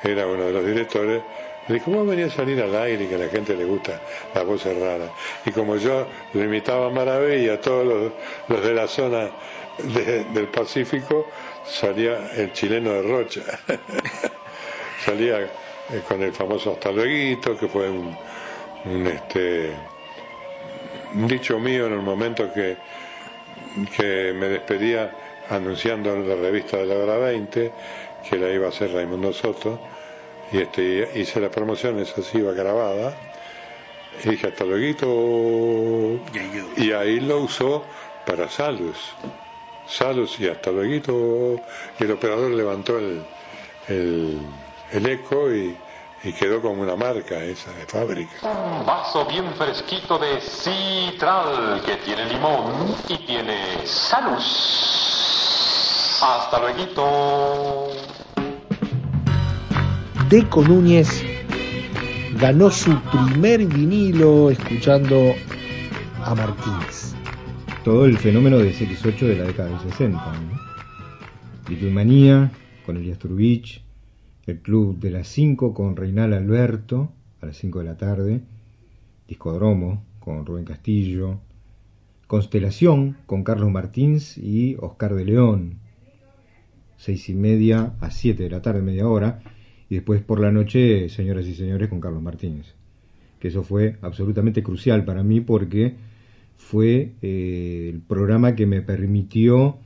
era 0.03 0.27
uno 0.27 0.45
de 0.45 0.51
los 0.51 0.65
directores, 0.65 1.21
dijo, 1.67 1.85
¿cómo 1.91 2.05
venía 2.05 2.25
a 2.27 2.29
salir 2.29 2.61
al 2.61 2.75
aire 2.75 3.05
y 3.05 3.07
que 3.07 3.15
a 3.15 3.19
la 3.19 3.29
gente 3.29 3.55
le 3.55 3.65
gusta 3.65 4.01
la 4.33 4.43
voz 4.43 4.63
rara? 4.65 5.13
Y 5.45 5.51
como 5.51 5.75
yo 5.77 6.07
lo 6.33 6.43
imitaba 6.43 6.87
a 6.87 6.89
Maraví 6.89 7.45
y 7.45 7.49
a 7.49 7.59
todos 7.61 7.85
los, 7.85 8.13
los 8.47 8.63
de 8.65 8.73
la 8.73 8.87
zona 8.87 9.31
de- 9.77 10.25
del 10.25 10.47
Pacífico, 10.49 11.29
salía 11.63 12.27
el 12.35 12.51
chileno 12.53 12.93
de 12.93 13.01
Rocha. 13.03 13.41
salía 15.05 15.41
eh, 15.41 16.03
con 16.07 16.21
el 16.23 16.33
famoso 16.33 16.73
hasta 16.73 16.91
luego, 16.91 17.57
que 17.57 17.67
fue 17.67 17.91
este 19.13 19.75
un 21.13 21.27
dicho 21.27 21.59
mío 21.59 21.87
en 21.87 21.93
el 21.93 22.01
momento 22.01 22.51
que, 22.51 22.77
que 23.95 24.33
me 24.33 24.47
despedía 24.47 25.11
anunciando 25.49 26.13
en 26.13 26.27
la 26.27 26.35
revista 26.35 26.77
de 26.77 26.85
la 26.85 26.95
hora 26.95 27.17
20 27.17 27.73
que 28.27 28.37
la 28.37 28.49
iba 28.51 28.67
a 28.67 28.69
hacer 28.69 28.91
Raimundo 28.93 29.33
Soto 29.33 29.81
y 30.51 30.57
este 30.59 31.11
hice 31.15 31.39
la 31.39 31.49
promoción, 31.49 31.99
esa 31.99 32.21
sí 32.21 32.39
iba 32.39 32.51
grabada 32.53 33.13
y 34.23 34.29
dije 34.29 34.47
hasta 34.47 34.65
luego 34.65 36.19
y 36.77 36.91
ahí 36.91 37.19
lo 37.19 37.39
usó 37.39 37.83
para 38.25 38.49
Salus. 38.49 38.97
Salus 39.87 40.39
y 40.39 40.47
hasta 40.47 40.71
luego. 40.71 41.61
Y 41.99 42.03
el 42.03 42.11
operador 42.11 42.51
levantó 42.51 42.97
el, 42.97 43.23
el, 43.87 44.39
el 44.91 45.05
eco 45.05 45.51
y, 45.51 45.75
y 46.23 46.33
quedó 46.33 46.61
como 46.61 46.81
una 46.81 46.95
marca 46.95 47.43
esa 47.43 47.71
de 47.73 47.85
fábrica. 47.85 48.47
Un 48.47 48.85
vaso 48.85 49.25
bien 49.25 49.53
fresquito 49.55 50.17
de 50.19 50.39
citral 50.39 51.81
que 51.85 51.95
tiene 51.97 52.25
limón 52.25 52.95
y 53.07 53.17
tiene 53.25 53.85
salus. 53.85 54.81
Hasta 56.21 56.59
luego. 56.59 57.90
Deco 60.31 60.63
Núñez 60.63 61.25
ganó 62.39 62.71
su 62.71 62.97
primer 63.11 63.65
vinilo 63.65 64.49
escuchando 64.49 65.33
a 66.23 66.33
Martínez. 66.33 67.13
todo 67.83 68.05
el 68.05 68.17
fenómeno 68.17 68.57
de 68.57 68.71
CX8 68.71 69.27
de 69.27 69.35
la 69.35 69.43
década 69.43 69.67
del 69.71 69.91
60. 69.91 70.17
¿no? 70.17 70.59
Beatlemanía 71.67 72.49
con 72.85 72.95
Elias 72.95 73.19
Turbich, 73.19 73.83
el 74.45 74.61
Club 74.61 74.99
de 74.99 75.11
las 75.11 75.27
5 75.27 75.73
con 75.73 75.97
Reinal 75.97 76.31
Alberto 76.31 77.11
a 77.41 77.47
las 77.47 77.57
5 77.57 77.79
de 77.79 77.85
la 77.85 77.97
tarde, 77.97 78.41
Discodromo 79.27 80.05
con 80.21 80.45
Rubén 80.45 80.63
Castillo, 80.63 81.41
Constelación 82.27 83.17
con 83.25 83.43
Carlos 83.43 83.69
Martins 83.69 84.37
y 84.37 84.77
Oscar 84.79 85.13
de 85.13 85.25
León, 85.25 85.79
6 86.95 87.27
y 87.27 87.33
media 87.33 87.95
a 87.99 88.11
7 88.11 88.41
de 88.43 88.49
la 88.49 88.61
tarde, 88.61 88.81
media 88.81 89.09
hora, 89.09 89.41
y 89.91 89.95
después 89.95 90.21
por 90.21 90.39
la 90.39 90.53
noche, 90.53 91.09
señoras 91.09 91.45
y 91.47 91.53
señores, 91.53 91.89
con 91.89 91.99
Carlos 91.99 92.23
Martínez. 92.23 92.65
Que 93.41 93.49
eso 93.49 93.61
fue 93.61 93.97
absolutamente 94.01 94.63
crucial 94.63 95.03
para 95.03 95.21
mí 95.21 95.41
porque 95.41 95.95
fue 96.55 97.11
eh, 97.21 97.89
el 97.91 97.99
programa 97.99 98.55
que 98.55 98.65
me 98.65 98.81
permitió, 98.81 99.79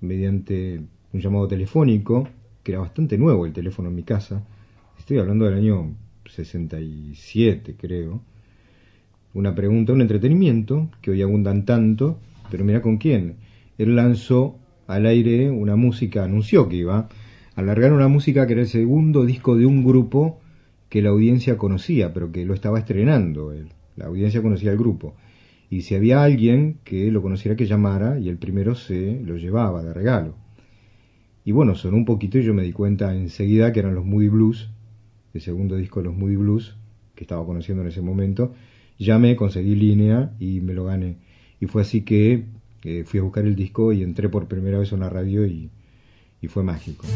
mediante 0.00 0.80
un 1.12 1.20
llamado 1.20 1.46
telefónico, 1.46 2.28
que 2.64 2.72
era 2.72 2.80
bastante 2.80 3.16
nuevo 3.18 3.46
el 3.46 3.52
teléfono 3.52 3.88
en 3.88 3.94
mi 3.94 4.02
casa, 4.02 4.44
estoy 4.98 5.18
hablando 5.18 5.44
del 5.44 5.54
año 5.54 5.94
67 6.28 7.76
creo, 7.78 8.22
una 9.32 9.54
pregunta, 9.54 9.92
un 9.92 10.00
entretenimiento, 10.00 10.90
que 11.00 11.12
hoy 11.12 11.22
abundan 11.22 11.64
tanto, 11.64 12.18
pero 12.50 12.64
mira 12.64 12.82
con 12.82 12.96
quién. 12.96 13.36
Él 13.78 13.94
lanzó 13.94 14.58
al 14.88 15.06
aire 15.06 15.50
una 15.50 15.76
música, 15.76 16.24
anunció 16.24 16.68
que 16.68 16.76
iba 16.78 17.08
a 17.56 17.62
largar 17.62 17.94
una 17.94 18.06
música 18.06 18.46
que 18.46 18.52
era 18.52 18.62
el 18.62 18.68
segundo 18.68 19.24
disco 19.24 19.56
de 19.56 19.64
un 19.64 19.82
grupo 19.82 20.40
que 20.90 21.00
la 21.00 21.08
audiencia 21.08 21.56
conocía, 21.56 22.12
pero 22.12 22.30
que 22.30 22.44
lo 22.44 22.52
estaba 22.52 22.78
estrenando. 22.78 23.54
La 23.96 24.06
audiencia 24.06 24.42
conocía 24.42 24.70
al 24.70 24.76
grupo. 24.76 25.16
Y 25.70 25.80
si 25.80 25.94
había 25.94 26.22
alguien 26.22 26.78
que 26.84 27.10
lo 27.10 27.22
conociera 27.22 27.56
que 27.56 27.66
llamara, 27.66 28.20
y 28.20 28.28
el 28.28 28.36
primero 28.36 28.74
se 28.74 29.20
lo 29.24 29.38
llevaba 29.38 29.82
de 29.82 29.94
regalo. 29.94 30.36
Y 31.46 31.52
bueno, 31.52 31.74
sonó 31.74 31.96
un 31.96 32.04
poquito 32.04 32.38
y 32.38 32.42
yo 32.42 32.52
me 32.52 32.62
di 32.62 32.72
cuenta 32.72 33.14
enseguida 33.14 33.72
que 33.72 33.80
eran 33.80 33.94
los 33.94 34.04
Moody 34.04 34.28
Blues, 34.28 34.70
el 35.32 35.40
segundo 35.40 35.76
disco 35.76 36.00
de 36.00 36.06
los 36.06 36.16
Moody 36.16 36.36
Blues, 36.36 36.76
que 37.14 37.24
estaba 37.24 37.44
conociendo 37.46 37.82
en 37.82 37.88
ese 37.88 38.02
momento. 38.02 38.52
Llamé, 38.98 39.34
conseguí 39.34 39.74
línea 39.74 40.34
y 40.38 40.60
me 40.60 40.74
lo 40.74 40.84
gané. 40.84 41.16
Y 41.58 41.66
fue 41.66 41.82
así 41.82 42.02
que 42.02 42.44
eh, 42.84 43.04
fui 43.06 43.18
a 43.18 43.22
buscar 43.22 43.46
el 43.46 43.56
disco 43.56 43.94
y 43.94 44.02
entré 44.02 44.28
por 44.28 44.46
primera 44.46 44.78
vez 44.78 44.92
en 44.92 45.00
la 45.00 45.08
radio 45.08 45.46
y, 45.46 45.70
y 46.40 46.48
fue 46.48 46.62
mágico. 46.62 47.06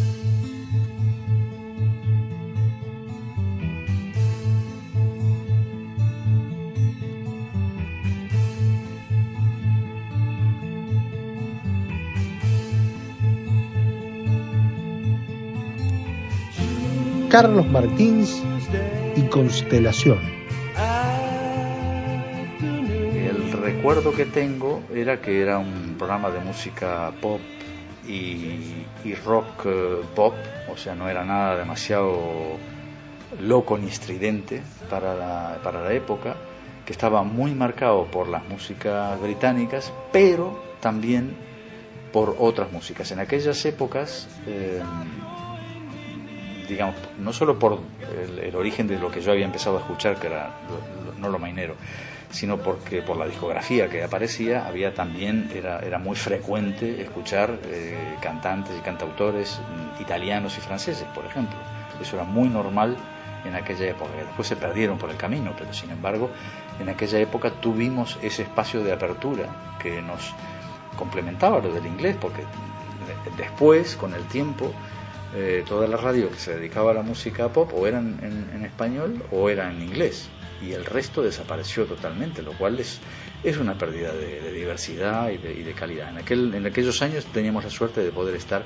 Carlos 17.30 17.64
Martins 17.70 18.42
y 19.14 19.22
Constelación. 19.28 20.18
El 23.14 23.52
recuerdo 23.52 24.12
que 24.12 24.24
tengo 24.24 24.82
era 24.92 25.20
que 25.20 25.40
era 25.40 25.58
un 25.58 25.94
programa 25.96 26.30
de 26.30 26.40
música 26.40 27.12
pop 27.20 27.40
y, 28.06 29.14
rock 29.24 29.66
eh, 29.66 30.00
pop, 30.14 30.34
o 30.72 30.76
sea, 30.76 30.94
no 30.94 31.08
era 31.08 31.24
nada 31.24 31.56
demasiado 31.56 32.58
loco 33.40 33.78
ni 33.78 33.88
estridente 33.88 34.62
para 34.88 35.14
la, 35.14 35.58
para 35.62 35.82
la 35.82 35.92
época, 35.92 36.36
que 36.84 36.92
estaba 36.92 37.22
muy 37.22 37.54
marcado 37.54 38.06
por 38.06 38.28
las 38.28 38.46
músicas 38.48 39.20
británicas, 39.20 39.92
pero 40.12 40.60
también 40.80 41.36
por 42.12 42.36
otras 42.38 42.72
músicas. 42.72 43.10
En 43.12 43.20
aquellas 43.20 43.64
épocas, 43.64 44.28
eh, 44.46 44.82
digamos, 46.68 46.96
no 47.18 47.32
solo 47.32 47.58
por 47.58 47.78
el, 48.42 48.54
origen 48.56 48.86
de 48.88 48.98
lo 48.98 49.10
que 49.10 49.20
yo 49.20 49.32
había 49.32 49.44
empezado 49.44 49.78
a 49.78 49.80
escuchar, 49.80 50.18
que 50.18 50.26
era 50.26 50.50
no 51.18 51.28
lo 51.28 51.38
mainero, 51.38 51.74
sino 52.30 52.58
porque 52.58 53.02
por 53.02 53.16
la 53.16 53.26
discografía 53.26 53.88
que 53.88 54.02
aparecía 54.02 54.66
había 54.66 54.94
también 54.94 55.50
era, 55.54 55.80
era 55.80 55.98
muy 55.98 56.16
frecuente 56.16 57.02
escuchar 57.02 57.58
eh, 57.64 58.16
cantantes 58.20 58.76
y 58.78 58.80
cantautores 58.80 59.58
mm, 59.58 60.02
italianos 60.02 60.56
y 60.56 60.60
franceses, 60.60 61.06
por 61.14 61.24
ejemplo. 61.26 61.56
Eso 62.00 62.16
era 62.16 62.24
muy 62.24 62.48
normal 62.48 62.96
en 63.44 63.54
aquella 63.54 63.86
época. 63.86 64.10
Después 64.16 64.46
se 64.46 64.56
perdieron 64.56 64.96
por 64.96 65.10
el 65.10 65.16
camino, 65.16 65.54
pero 65.58 65.72
sin 65.72 65.90
embargo, 65.90 66.30
en 66.78 66.88
aquella 66.88 67.18
época 67.18 67.50
tuvimos 67.50 68.18
ese 68.22 68.42
espacio 68.42 68.84
de 68.84 68.92
apertura 68.92 69.76
que 69.82 70.00
nos 70.00 70.32
complementaba 70.96 71.58
lo 71.58 71.72
del 71.72 71.86
inglés, 71.86 72.16
porque 72.20 72.44
después, 73.36 73.96
con 73.96 74.14
el 74.14 74.24
tiempo, 74.24 74.72
eh, 75.34 75.64
toda 75.66 75.88
la 75.88 75.96
radio 75.96 76.30
que 76.30 76.38
se 76.38 76.56
dedicaba 76.56 76.92
a 76.92 76.94
la 76.94 77.02
música 77.02 77.48
pop 77.48 77.72
o 77.74 77.86
eran 77.86 78.18
en, 78.22 78.50
en, 78.54 78.64
español 78.64 79.22
o 79.30 79.48
era 79.48 79.70
en 79.70 79.80
inglés 79.80 80.28
y 80.62 80.72
el 80.72 80.84
resto 80.84 81.22
desapareció 81.22 81.86
totalmente, 81.86 82.42
lo 82.42 82.52
cual 82.52 82.78
es, 82.78 83.00
es 83.42 83.56
una 83.56 83.76
pérdida 83.76 84.12
de, 84.12 84.52
diversidad 84.52 85.30
y 85.30 85.38
de, 85.38 85.52
y 85.54 85.62
de, 85.62 85.72
calidad. 85.72 86.10
En, 86.10 86.18
aquel, 86.18 86.54
en 86.54 86.66
aquellos 86.66 87.00
años 87.02 87.24
teníamos 87.26 87.64
la 87.64 87.70
suerte 87.70 88.02
de 88.02 88.10
poder 88.10 88.34
estar 88.36 88.64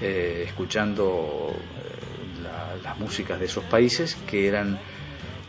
eh, 0.00 0.44
escuchando 0.46 1.54
eh, 1.54 2.42
la, 2.42 2.76
las 2.82 2.98
músicas 2.98 3.38
de 3.38 3.46
esos 3.46 3.64
países 3.64 4.16
que 4.26 4.48
eran 4.48 4.78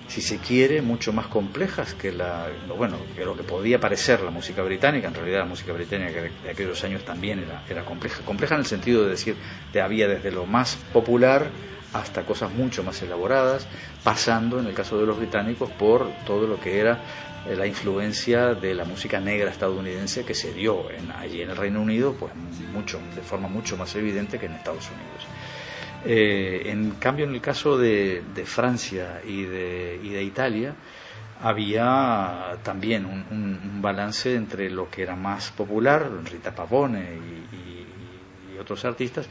si 0.07 0.21
se 0.21 0.37
quiere, 0.37 0.81
mucho 0.81 1.13
más 1.13 1.27
complejas 1.27 1.93
que 1.93 2.11
la, 2.11 2.47
bueno, 2.77 2.97
que 3.15 3.25
lo 3.25 3.35
que 3.35 3.43
podía 3.43 3.79
parecer 3.79 4.21
la 4.21 4.29
música 4.29 4.61
británica. 4.61 5.07
En 5.07 5.15
realidad 5.15 5.39
la 5.39 5.45
música 5.45 5.73
británica 5.73 6.21
de 6.21 6.49
aquellos 6.49 6.83
años 6.83 7.03
también 7.03 7.39
era, 7.39 7.63
era 7.67 7.83
compleja. 7.85 8.23
Compleja 8.23 8.55
en 8.55 8.61
el 8.61 8.67
sentido 8.67 9.03
de 9.03 9.09
decir, 9.09 9.35
que 9.73 9.81
había 9.81 10.07
desde 10.07 10.31
lo 10.31 10.45
más 10.45 10.75
popular 10.93 11.49
hasta 11.95 12.23
cosas 12.23 12.51
mucho 12.51 12.83
más 12.83 13.01
elaboradas, 13.01 13.67
pasando 14.03 14.59
en 14.59 14.67
el 14.67 14.73
caso 14.73 14.97
de 14.99 15.05
los 15.05 15.17
británicos 15.17 15.69
por 15.71 16.09
todo 16.25 16.45
lo 16.45 16.59
que 16.59 16.79
era 16.79 16.99
eh, 17.47 17.55
la 17.55 17.65
influencia 17.65 18.53
de 18.53 18.73
la 18.73 18.85
música 18.85 19.19
negra 19.19 19.49
estadounidense 19.49 20.25
que 20.25 20.33
se 20.33 20.53
dio 20.53 20.89
en, 20.91 21.11
allí 21.11 21.41
en 21.41 21.51
el 21.51 21.55
Reino 21.55 21.81
Unido, 21.81 22.13
pues 22.13 22.33
mucho, 22.73 22.99
de 23.15 23.21
forma 23.21 23.47
mucho 23.47 23.77
más 23.77 23.95
evidente 23.95 24.37
que 24.37 24.47
en 24.47 24.53
Estados 24.53 24.89
Unidos. 24.89 25.25
Eh, 26.05 26.69
en 26.69 26.91
cambio, 26.91 27.25
en 27.25 27.33
el 27.33 27.41
caso 27.41 27.77
de, 27.77 28.21
Francia 28.45 29.21
y 29.25 29.43
de, 29.43 29.99
y 30.03 30.09
de, 30.09 30.23
Italia, 30.23 30.75
había 31.41 32.57
también 32.63 33.05
un, 33.05 33.81
balance 33.81 34.35
entre 34.35 34.69
lo 34.69 34.89
que 34.89 35.03
era 35.03 35.15
más 35.15 35.51
popular, 35.51 36.09
Rita 36.25 36.53
Pavone 36.53 37.03
y, 37.03 37.85
otros 38.59 38.85
artistas, 38.85 39.29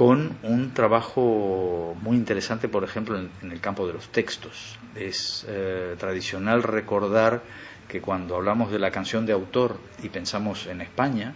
con 0.00 0.38
un 0.44 0.72
trabajo 0.72 1.94
muy 2.00 2.16
interesante, 2.16 2.70
por 2.70 2.84
ejemplo, 2.84 3.18
en, 3.18 3.52
el 3.52 3.60
campo 3.60 3.86
de 3.86 3.92
los 3.92 4.08
textos. 4.08 4.78
Es 4.94 5.44
eh, 5.46 5.94
tradicional 5.98 6.62
recordar 6.62 7.42
que 7.86 8.00
cuando 8.00 8.34
hablamos 8.34 8.72
de 8.72 8.78
la 8.78 8.90
canción 8.90 9.26
de 9.26 9.34
autor 9.34 9.78
y 10.02 10.08
pensamos 10.08 10.66
en 10.68 10.80
España, 10.80 11.34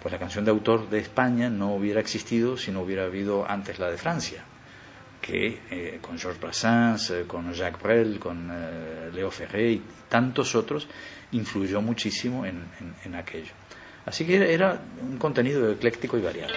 pues 0.00 0.10
la 0.10 0.18
canción 0.18 0.46
de 0.46 0.52
autor 0.52 0.88
de 0.88 1.00
España 1.00 1.50
no 1.50 1.74
hubiera 1.74 2.00
existido 2.00 2.56
si 2.56 2.70
no 2.70 2.80
hubiera 2.80 3.04
habido 3.04 3.46
antes 3.46 3.78
la 3.78 3.90
de 3.90 3.98
Francia, 3.98 4.42
que 5.20 5.60
eh, 5.70 5.98
con 6.00 6.18
Georges 6.18 6.40
Brassens, 6.40 7.10
eh, 7.10 7.24
con 7.26 7.52
Jacques 7.52 7.82
Brel, 7.82 8.18
con 8.18 8.48
eh, 8.50 9.10
Leo 9.12 9.30
Ferré 9.30 9.72
y 9.72 9.82
tantos 10.08 10.54
otros, 10.54 10.88
influyó 11.32 11.82
muchísimo 11.82 12.46
en, 12.46 13.14
aquello. 13.14 13.52
Así 14.06 14.24
que 14.24 14.54
era 14.54 14.80
un 15.02 15.18
contenido 15.18 15.70
ecléctico 15.70 16.16
y 16.16 16.22
variado. 16.22 16.54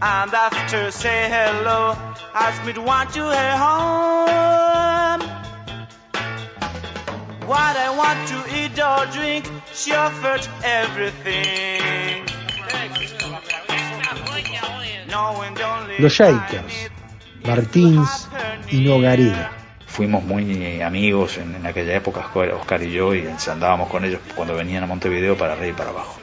And 0.00 0.32
after 0.32 0.90
say 0.90 1.28
hello, 1.28 1.96
ask 2.34 2.64
me 2.64 2.72
to 2.72 2.80
want 2.82 3.16
you 3.16 3.24
at 3.24 3.56
home. 3.58 5.20
What 7.48 7.76
I 7.76 7.90
want 7.96 8.28
to 8.28 8.38
eat 8.58 8.78
or 8.78 9.06
drink, 9.12 9.50
she 9.74 9.92
offered 9.92 10.46
everything. 10.62 12.24
Los 15.98 16.12
Shakers, 16.12 16.90
Martins 17.44 18.28
y 18.70 18.80
Nogareda. 18.84 19.57
Fuimos 19.98 20.22
muy 20.22 20.80
amigos 20.80 21.38
en, 21.38 21.56
en, 21.56 21.66
aquella 21.66 21.96
época, 21.96 22.30
Oscar 22.32 22.80
y 22.84 22.92
yo, 22.92 23.16
y 23.16 23.26
andábamos 23.48 23.88
con 23.88 24.04
ellos 24.04 24.20
cuando 24.36 24.54
venían 24.54 24.84
a 24.84 24.86
Montevideo 24.86 25.36
para 25.36 25.54
arriba 25.54 25.70
y 25.70 25.72
para 25.72 25.90
abajo. 25.90 26.20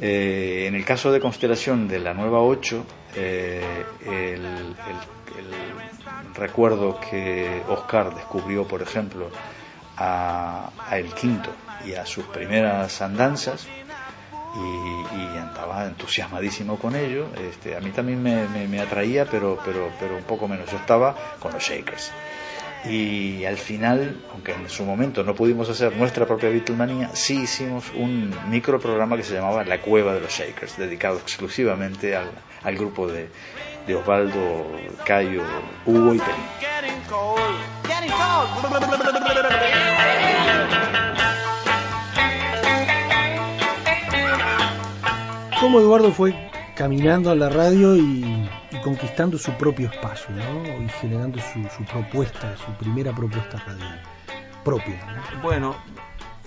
Eh, 0.00 0.64
en 0.66 0.74
el 0.74 0.84
caso 0.84 1.12
de 1.12 1.20
Constelación 1.20 1.86
de 1.86 2.00
la 2.00 2.14
nueva 2.14 2.40
8, 2.40 2.84
eh, 3.14 3.84
el, 4.04 4.74
recuerdo 6.34 6.98
que 6.98 7.62
Oscar 7.68 8.12
descubrió, 8.12 8.66
por 8.66 8.82
ejemplo, 8.82 9.30
a, 9.96 10.70
El 10.90 11.14
Quinto 11.14 11.52
y 11.86 11.94
a 11.94 12.04
sus 12.04 12.24
primeras 12.24 13.00
andanzas, 13.02 13.68
y, 14.56 15.38
andaba 15.38 15.86
entusiasmadísimo 15.86 16.76
con 16.76 16.96
ello. 16.96 17.28
Este, 17.38 17.76
a 17.76 17.80
mí 17.80 17.90
también 17.90 18.20
me, 18.20 18.48
me, 18.66 18.80
atraía, 18.80 19.26
pero, 19.26 19.60
pero, 19.64 19.92
pero 20.00 20.16
un 20.16 20.24
poco 20.24 20.48
menos. 20.48 20.68
Yo 20.68 20.76
estaba 20.76 21.14
con 21.38 21.52
los 21.52 21.62
Shakers. 21.62 22.10
Y 22.88 23.44
al 23.44 23.58
final, 23.58 24.16
aunque 24.32 24.52
en 24.52 24.68
su 24.70 24.84
momento 24.84 25.22
no 25.22 25.34
pudimos 25.34 25.68
hacer 25.68 25.94
nuestra 25.96 26.26
propia 26.26 26.48
Beatlemania, 26.48 27.10
sí 27.12 27.42
hicimos 27.42 27.84
un 27.94 28.34
microprograma 28.48 29.16
que 29.16 29.22
se 29.22 29.34
llamaba 29.34 29.64
La 29.64 29.82
Cueva 29.82 30.14
de 30.14 30.20
los 30.20 30.32
Shakers, 30.32 30.78
dedicado 30.78 31.18
exclusivamente 31.18 32.16
al, 32.16 32.30
al 32.62 32.76
grupo 32.76 33.06
de, 33.06 33.28
de 33.86 33.94
Osvaldo, 33.94 34.66
Cayo, 35.04 35.42
Hugo 35.84 36.14
y 36.14 36.18
Pelín. 36.18 36.44
¿Cómo 45.60 45.80
Eduardo 45.80 46.10
fue 46.12 46.34
caminando 46.74 47.30
a 47.30 47.34
la 47.34 47.50
radio 47.50 47.94
y 47.94 48.48
conquistando 48.78 49.38
su 49.38 49.52
propio 49.52 49.90
espacio, 49.90 50.30
¿no? 50.30 50.82
Y 50.82 50.88
generando 50.88 51.38
su, 51.40 51.84
propuesta, 51.84 52.56
su 52.56 52.72
primera 52.74 53.12
propuesta 53.12 53.58
radial 53.66 54.00
propia. 54.64 55.00
Bueno, 55.42 55.76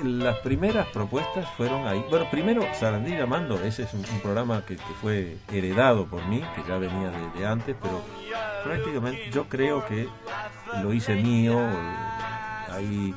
las 0.04 0.38
primeras 0.40 0.88
propuestas 0.88 1.48
fueron 1.58 1.88
ahí. 1.88 2.04
Bueno, 2.10 2.30
primero 2.30 2.64
Sarandí 2.74 3.16
Amando, 3.16 3.62
ese 3.64 3.84
es 3.84 3.94
un, 3.94 4.04
programa 4.22 4.64
que, 4.66 4.78
fue 5.02 5.38
heredado 5.52 6.06
por 6.06 6.26
mí, 6.28 6.44
que 6.56 6.64
ya 6.68 6.78
venía 6.78 7.12
de, 7.36 7.46
antes, 7.46 7.76
pero 7.82 8.02
prácticamente 8.64 9.30
yo 9.32 9.48
creo 9.48 9.86
que 9.86 10.08
lo 10.82 10.94
hice 10.94 11.16
mío. 11.16 11.60
Ahí 12.70 13.14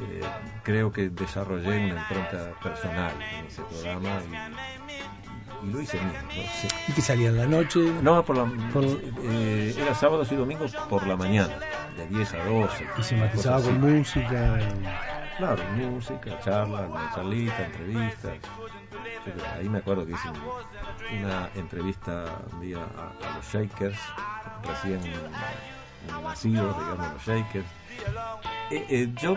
eh, 0.00 0.20
creo 0.64 0.90
que 0.90 1.08
desarrollé 1.08 1.78
una 1.78 2.00
impronta 2.00 2.52
personal 2.62 3.12
en 3.38 3.46
ese 3.46 3.62
programa 3.62 4.20
y 4.28 5.21
lo 5.70 5.80
hice 5.80 5.98
mismo. 6.00 6.28
¿Y 6.88 6.92
que 6.92 7.00
salía 7.00 7.28
en 7.28 7.36
la 7.36 7.46
noche? 7.46 7.80
No, 8.02 8.24
por 8.24 8.36
la, 8.36 8.50
eh, 9.24 9.74
era 9.78 9.94
sábados 9.94 10.30
y 10.32 10.36
domingos 10.36 10.74
por 10.88 11.06
la 11.06 11.16
mañana, 11.16 11.54
de 11.96 12.06
10 12.08 12.34
a 12.34 12.44
12. 12.44 12.86
¿Y 12.98 13.02
se 13.02 13.16
matizaba 13.16 13.62
con 13.62 13.80
música? 13.80 14.58
Claro, 15.38 15.62
música, 15.74 16.38
charla, 16.40 16.82
una 16.82 17.12
charlita, 17.14 17.66
entrevistas. 17.66 18.38
Ahí 19.56 19.68
me 19.68 19.78
acuerdo 19.78 20.04
que 20.04 20.12
hice 20.12 20.28
una 21.20 21.48
entrevista 21.54 22.24
un 22.52 22.60
día 22.60 22.78
a, 22.78 23.36
los 23.36 23.46
Shakers, 23.46 23.98
recién 24.64 25.00
nacidos, 26.22 26.76
digamos, 26.76 27.12
los 27.12 27.24
Shakers. 27.24 27.66
Eh, 28.70 28.86
eh, 28.88 29.12
yo 29.20 29.36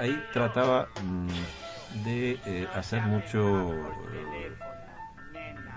ahí 0.00 0.22
trataba 0.32 0.88
mm, 1.02 2.04
de 2.04 2.68
hacer 2.74 3.02
mucho 3.02 3.74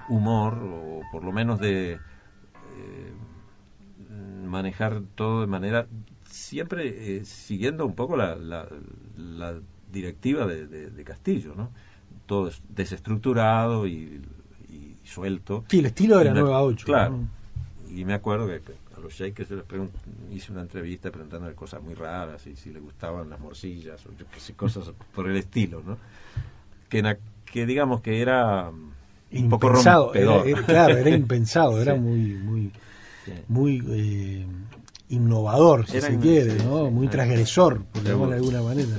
humor, 0.09 0.59
o 0.61 1.01
por 1.11 1.23
lo 1.23 1.31
menos 1.31 1.59
de 1.59 1.93
eh, 1.93 3.13
manejar 4.45 5.01
todo 5.15 5.41
de 5.41 5.47
manera, 5.47 5.87
siempre 6.25 7.17
eh, 7.17 7.25
siguiendo 7.25 7.85
un 7.85 7.95
poco 7.95 8.15
la, 8.17 8.35
la, 8.35 9.59
directiva 9.91 10.45
de, 10.45 11.03
Castillo, 11.03 11.53
¿no? 11.55 11.69
Todo 12.25 12.51
desestructurado 12.69 13.87
y, 13.87 14.21
suelto. 15.03 15.65
Sí, 15.67 15.79
el 15.79 15.87
estilo 15.87 16.19
de 16.19 16.25
la 16.25 16.33
nueva 16.33 16.61
8. 16.63 16.85
Claro. 16.85 17.19
Y 17.89 18.05
me 18.05 18.13
acuerdo 18.13 18.47
que 18.47 18.61
a 18.95 18.99
los 19.01 19.13
shakers 19.13 19.51
les 19.51 19.63
hice 20.31 20.53
una 20.53 20.61
entrevista 20.61 21.11
preguntándole 21.11 21.53
cosas 21.55 21.83
muy 21.83 21.93
raras 21.93 22.47
y 22.47 22.55
si 22.55 22.71
le 22.71 22.79
gustaban 22.79 23.29
las 23.29 23.39
morcillas 23.41 24.05
o 24.05 24.11
yo 24.13 24.25
cosas 24.55 24.93
por 25.13 25.29
el 25.29 25.35
estilo, 25.35 25.83
¿no? 25.85 25.97
Que, 26.87 27.17
que 27.45 27.65
digamos 27.65 27.99
que 27.99 28.21
era 28.21 28.71
impensado, 29.31 30.13
era, 30.13 30.43
claro, 30.65 30.97
era 30.97 31.09
impensado, 31.15 31.81
era 31.81 31.95
muy, 31.95 32.33
muy, 32.35 32.71
muy 33.47 33.83
eh, 33.89 34.45
innovador, 35.09 35.87
si 35.87 36.01
se 36.01 36.17
quiere, 36.19 36.55
¿no? 36.63 36.89
muy 36.89 37.07
transgresor, 37.07 37.83
por 37.83 38.03
decirlo 38.03 38.27
de 38.27 38.35
alguna 38.35 38.61
manera, 38.61 38.89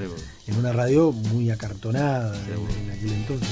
en 0.47 0.57
una 0.57 0.73
radio 0.73 1.13
muy 1.13 1.51
acartonada 1.51 2.35
en 2.37 2.91
aquel 2.91 3.13
entonces. 3.13 3.49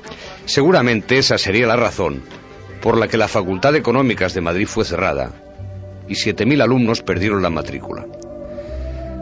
Seguramente 0.46 1.18
esa 1.18 1.38
sería 1.38 1.66
la 1.66 1.77
razón 1.77 2.22
por 2.83 2.96
la 2.96 3.09
que 3.09 3.16
la 3.16 3.29
Facultad 3.29 3.72
de 3.72 3.79
Económicas 3.79 4.35
de 4.35 4.40
Madrid 4.40 4.66
fue 4.66 4.85
cerrada 4.85 5.33
y 6.09 6.14
7.000 6.14 6.62
alumnos 6.62 7.03
perdieron 7.03 7.42
la 7.42 7.51
matrícula. 7.51 8.07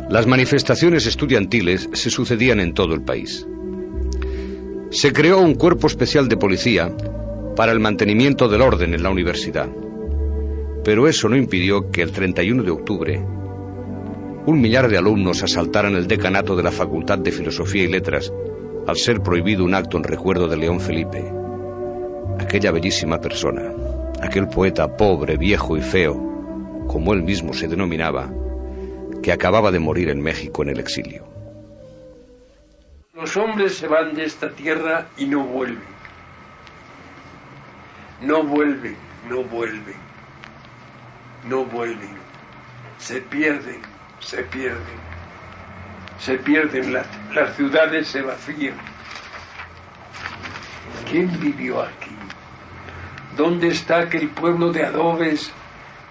Las 0.08 0.26
manifestaciones 0.26 1.06
estudiantiles 1.06 1.88
se 1.92 2.10
sucedían 2.10 2.60
en 2.60 2.74
todo 2.74 2.94
el 2.94 3.02
país. 3.02 3.46
Se 4.90 5.12
creó 5.12 5.40
un 5.40 5.56
cuerpo 5.56 5.88
especial 5.88 6.28
de 6.28 6.36
policía 6.36 6.92
para 7.56 7.72
el 7.72 7.80
mantenimiento 7.80 8.48
del 8.48 8.62
orden 8.62 8.94
en 8.94 9.02
la 9.02 9.10
universidad. 9.10 9.68
Pero 10.86 11.08
eso 11.08 11.28
no 11.28 11.34
impidió 11.34 11.90
que 11.90 12.00
el 12.00 12.12
31 12.12 12.62
de 12.62 12.70
octubre 12.70 13.26
un 14.46 14.60
millar 14.60 14.88
de 14.88 14.96
alumnos 14.96 15.42
asaltaran 15.42 15.96
el 15.96 16.06
decanato 16.06 16.54
de 16.54 16.62
la 16.62 16.70
Facultad 16.70 17.18
de 17.18 17.32
Filosofía 17.32 17.82
y 17.82 17.88
Letras 17.88 18.32
al 18.86 18.96
ser 18.96 19.20
prohibido 19.20 19.64
un 19.64 19.74
acto 19.74 19.96
en 19.96 20.04
recuerdo 20.04 20.46
de 20.46 20.56
León 20.56 20.78
Felipe, 20.78 21.24
aquella 22.38 22.70
bellísima 22.70 23.20
persona, 23.20 23.72
aquel 24.22 24.46
poeta 24.46 24.96
pobre, 24.96 25.36
viejo 25.36 25.76
y 25.76 25.80
feo, 25.80 26.14
como 26.86 27.14
él 27.14 27.24
mismo 27.24 27.52
se 27.52 27.66
denominaba, 27.66 28.30
que 29.24 29.32
acababa 29.32 29.72
de 29.72 29.80
morir 29.80 30.08
en 30.08 30.20
México 30.20 30.62
en 30.62 30.68
el 30.68 30.78
exilio. 30.78 31.26
Los 33.12 33.36
hombres 33.36 33.74
se 33.74 33.88
van 33.88 34.14
de 34.14 34.24
esta 34.24 34.50
tierra 34.50 35.08
y 35.18 35.26
no 35.26 35.42
vuelven. 35.42 35.96
No 38.22 38.44
vuelven, 38.44 38.94
no 39.28 39.42
vuelven, 39.42 40.05
no 41.44 41.64
vuelven. 41.64 42.16
Se 42.98 43.20
pierden, 43.20 43.82
se 44.20 44.42
pierden. 44.42 45.06
Se 46.18 46.38
pierden, 46.38 46.92
las, 46.92 47.06
las 47.34 47.54
ciudades 47.56 48.08
se 48.08 48.22
vacían. 48.22 48.76
¿Quién 51.10 51.38
vivió 51.40 51.82
aquí? 51.82 52.16
¿Dónde 53.36 53.68
está 53.68 53.98
aquel 53.98 54.28
pueblo 54.30 54.72
de 54.72 54.84
adobes 54.84 55.52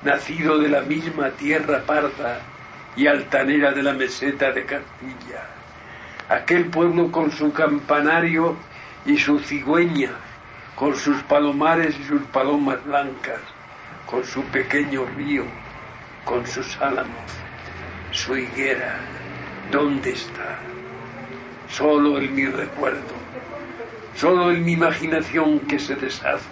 nacido 0.04 0.60
de 0.60 0.70
la 0.70 0.82
misma 0.82 1.32
tierra 1.32 1.82
parda 1.82 2.40
y 2.96 3.08
altanera 3.08 3.72
de 3.72 3.82
la 3.82 3.94
meseta 3.94 4.52
de 4.52 4.64
Castilla? 4.66 5.44
Aquel 6.30 6.66
pueblo 6.66 7.12
con 7.12 7.32
su 7.32 7.52
campanario 7.52 8.56
y 9.06 9.18
su 9.18 9.40
cigüeña, 9.40 10.12
con 10.76 10.96
sus 10.96 11.22
palomares 11.24 12.00
y 12.00 12.04
sus 12.04 12.22
palomas 12.26 12.84
blancas, 12.86 13.40
con 14.16 14.24
su 14.24 14.44
pequeño 14.44 15.06
río, 15.18 15.44
con 16.24 16.48
sus 16.48 16.80
álamos, 16.80 17.30
su 18.12 18.38
higuera, 18.38 18.96
¿dónde 19.74 20.12
está? 20.12 20.58
Solo 21.70 22.20
en 22.20 22.34
mi 22.34 22.46
recuerdo, 22.46 23.14
solo 24.16 24.52
en 24.52 24.64
mi 24.64 24.72
imaginación 24.72 25.60
que 25.68 25.80
se 25.80 25.96
deshace. 25.96 26.46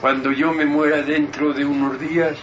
Cuando 0.00 0.30
yo 0.30 0.52
me 0.52 0.64
muera 0.64 1.02
dentro 1.02 1.52
de 1.52 1.64
unos 1.64 1.98
días, 1.98 2.36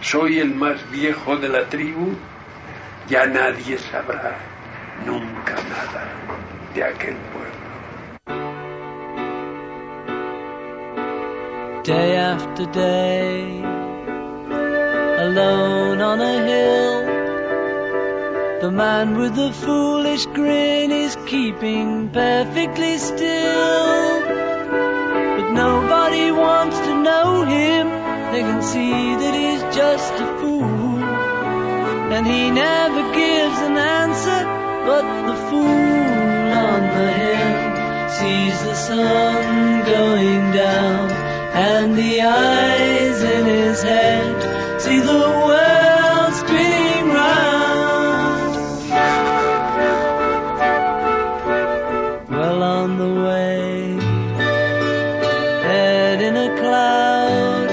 soy 0.00 0.38
el 0.38 0.54
más 0.54 0.90
viejo 0.90 1.36
de 1.36 1.50
la 1.50 1.66
tribu, 1.66 2.14
ya 3.10 3.26
nadie 3.26 3.76
sabrá 3.76 4.34
nunca 5.04 5.52
nada 5.52 6.08
de 6.74 6.84
aquel 6.84 7.16
pueblo. 7.34 7.51
Day 11.84 12.14
after 12.14 12.64
day, 12.66 13.58
alone 15.26 16.00
on 16.00 16.20
a 16.20 16.34
hill. 16.46 17.02
The 18.60 18.70
man 18.70 19.18
with 19.18 19.34
the 19.34 19.50
foolish 19.50 20.26
grin 20.26 20.92
is 20.92 21.16
keeping 21.26 22.10
perfectly 22.10 22.98
still. 22.98 24.20
But 25.34 25.50
nobody 25.50 26.30
wants 26.30 26.78
to 26.78 27.02
know 27.02 27.42
him. 27.46 27.88
They 28.30 28.42
can 28.42 28.62
see 28.62 29.16
that 29.16 29.34
he's 29.34 29.62
just 29.74 30.12
a 30.14 30.38
fool. 30.38 31.02
And 32.14 32.24
he 32.24 32.48
never 32.52 33.12
gives 33.12 33.58
an 33.58 33.76
answer, 33.76 34.44
but 34.86 35.04
the 35.26 35.36
fool 35.50 36.52
on 36.62 36.82
the 36.96 37.10
hill 37.10 38.08
sees 38.08 38.62
the 38.62 38.74
sun 38.76 39.84
going 39.84 40.52
down. 40.52 41.21
And 41.54 41.94
the 41.94 42.22
eyes 42.22 43.22
in 43.22 43.44
his 43.44 43.82
head 43.82 44.80
see 44.80 45.00
the 45.00 45.24
world 45.46 46.32
spinning 46.34 47.08
round. 47.12 48.54
Well 52.30 52.62
on 52.62 52.96
the 52.96 53.14
way, 53.26 53.98
head 55.68 56.22
in 56.22 56.36
a 56.36 56.56
cloud, 56.58 57.68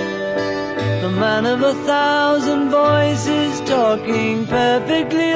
the 1.02 1.10
man 1.12 1.46
of 1.46 1.62
a 1.62 1.74
thousand 1.86 2.70
voices 2.72 3.62
talking 3.62 4.46
perfectly 4.46 5.29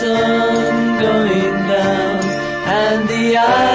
sun 0.00 0.98
going 0.98 1.56
down. 1.68 2.24
And 2.80 3.08
the 3.08 3.36
eyes 3.36 3.69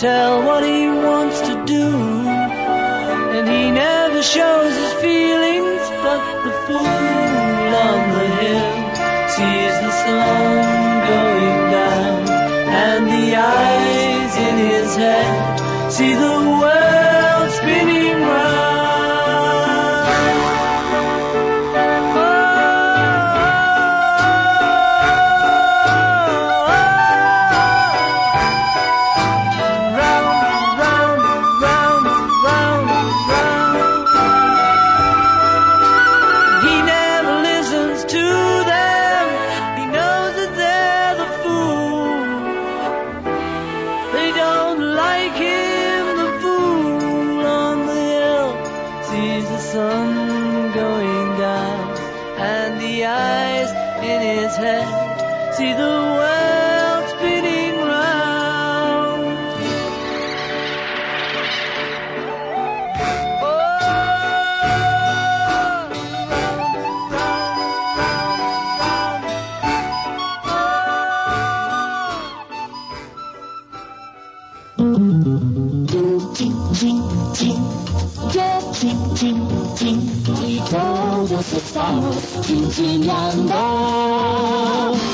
tell 0.00 0.42
what 0.46 0.64
he 0.64 0.88
wants 0.88 1.42
to 1.42 1.62
do. 1.66 1.86
And 3.36 3.46
he 3.46 3.70
never 3.70 4.22
shows 4.22 4.74
his 4.74 4.92
feelings, 4.94 5.82
but 6.04 6.22
the 6.44 6.52
fool 6.64 6.86
on 7.86 8.00
the 8.16 8.28
hill 8.40 8.70
sees 9.36 9.74
the 9.84 9.92
sun 10.02 10.56
going 11.12 11.60
down. 11.76 12.28
And 12.86 13.06
the 13.08 13.36
eyes 13.36 14.36
in 14.48 14.56
his 14.70 14.96
head 14.96 15.92
see 15.92 16.14
the 16.14 16.58
world. 16.58 16.79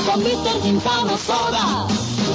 Con 0.05 0.23
Bitter 0.23 0.61
Quintano 0.61 1.17
Soda, 1.17 1.87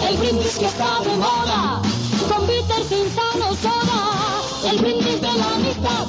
el 0.09 0.17
brindis 0.17 0.59
que 0.59 0.67
está 0.67 1.01
de 1.01 1.17
moda. 1.17 1.81
Con 2.29 2.47
Bitter 2.47 2.83
Quintano 2.89 3.55
Soda, 3.55 4.71
el 4.71 4.79
brindis 4.79 5.21
de 5.21 5.33
la 5.33 5.55
amistad. 5.55 6.07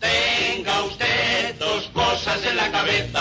Tenga 0.00 0.82
usted 0.84 1.54
dos 1.58 1.88
cosas 1.94 2.44
en 2.44 2.56
la 2.56 2.70
cabeza. 2.70 3.20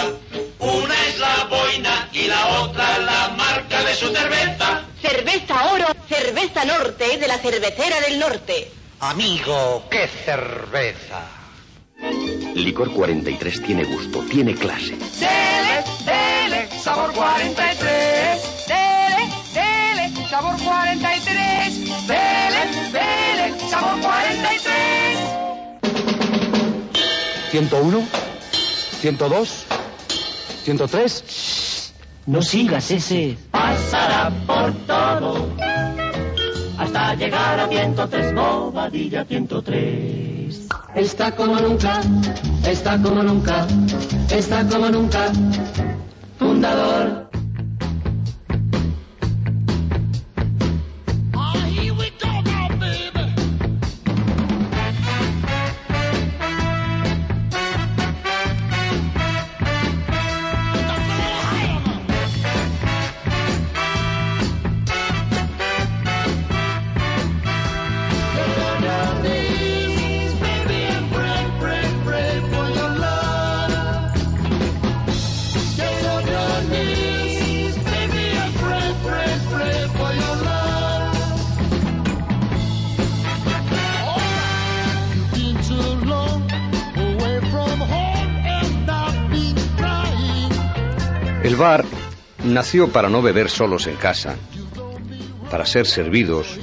Una 0.60 0.95
es 1.08 1.19
la 1.19 1.45
boina 1.45 2.10
y 2.12 2.28
la 2.28 2.62
otra 2.62 2.99
la 2.99 3.30
marca 3.38 3.84
de 3.84 3.95
su 3.95 4.08
cerveza. 4.08 4.84
Cerveza 5.02 5.71
Oro, 5.73 5.88
cerveza 6.10 6.65
norte 6.65 7.17
de 7.17 7.28
la 7.28 7.38
cervecera 7.38 8.02
del 8.02 8.19
norte. 8.19 8.71
Amigo, 8.99 9.84
qué 9.89 10.08
cerveza. 10.08 11.21
Licor 12.56 12.91
43 12.93 13.63
tiene 13.63 13.84
gusto, 13.84 14.19
tiene 14.30 14.54
clase. 14.56 14.95
Dele, 15.19 15.52
sabor 16.93 17.12
43. 17.13 18.67
Dele, 18.67 19.23
dele, 19.53 20.27
sabor 20.29 20.56
43. 20.58 22.08
Dele, 22.08 22.62
dele, 22.91 23.60
sabor 23.69 23.99
43. 23.99 25.19
101, 27.51 28.08
102, 29.01 29.65
103. 30.63 31.93
No 32.27 32.41
sigas 32.41 32.91
ese. 32.91 33.38
Pasará 33.51 34.32
por 34.45 34.71
todo. 34.86 35.49
Hasta 36.77 37.15
llegar 37.15 37.60
a 37.60 37.67
103, 37.67 38.36
Bobadilla 38.36 39.25
103. 39.25 40.67
Está 40.95 41.32
como 41.32 41.60
nunca, 41.60 42.01
está 42.67 43.01
como 43.01 43.23
nunca, 43.23 43.65
está 44.29 44.67
como 44.67 44.89
nunca. 44.89 45.32
Fundador. 46.63 47.22
Nació 92.63 92.93
para 92.93 93.10
no 93.10 93.21
beber 93.21 93.49
solos 93.49 93.88
en 93.88 93.97
casa, 93.97 94.38
para 95.52 95.65
ser 95.65 95.86
servidos, 95.86 96.58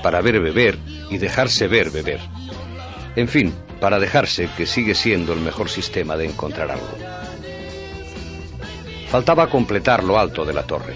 para 0.00 0.20
ver 0.20 0.40
beber 0.40 0.78
y 1.10 1.18
dejarse 1.18 1.66
ver 1.66 1.90
beber. 1.90 2.20
En 3.16 3.26
fin, 3.26 3.52
para 3.80 3.98
dejarse 3.98 4.48
que 4.56 4.66
sigue 4.66 4.94
siendo 4.94 5.32
el 5.32 5.40
mejor 5.40 5.68
sistema 5.68 6.16
de 6.16 6.26
encontrar 6.26 6.70
algo. 6.70 6.86
Faltaba 9.08 9.50
completar 9.50 10.04
lo 10.04 10.16
alto 10.16 10.44
de 10.44 10.54
la 10.54 10.62
torre. 10.62 10.94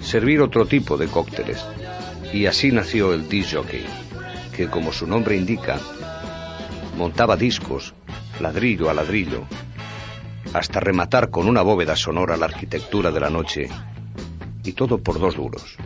Servir 0.00 0.40
otro 0.40 0.64
tipo 0.64 0.96
de 0.96 1.08
cócteles. 1.08 1.58
Y 2.32 2.46
así 2.46 2.70
nació 2.70 3.14
el 3.14 3.28
disc 3.28 3.56
jockey, 3.56 3.84
que 4.56 4.68
como 4.68 4.92
su 4.92 5.08
nombre 5.08 5.36
indica, 5.36 5.80
montaba 6.96 7.36
discos, 7.36 7.94
ladrillo 8.38 8.90
a 8.90 8.94
ladrillo, 8.94 9.44
hasta 10.52 10.80
rematar 10.80 11.30
con 11.30 11.48
una 11.48 11.62
bóveda 11.62 11.96
sonora 11.96 12.36
la 12.36 12.46
arquitectura 12.46 13.10
de 13.10 13.20
la 13.20 13.30
noche, 13.30 13.68
y 14.62 14.72
todo 14.72 14.98
por 14.98 15.18
dos 15.18 15.36
duros. 15.36 15.76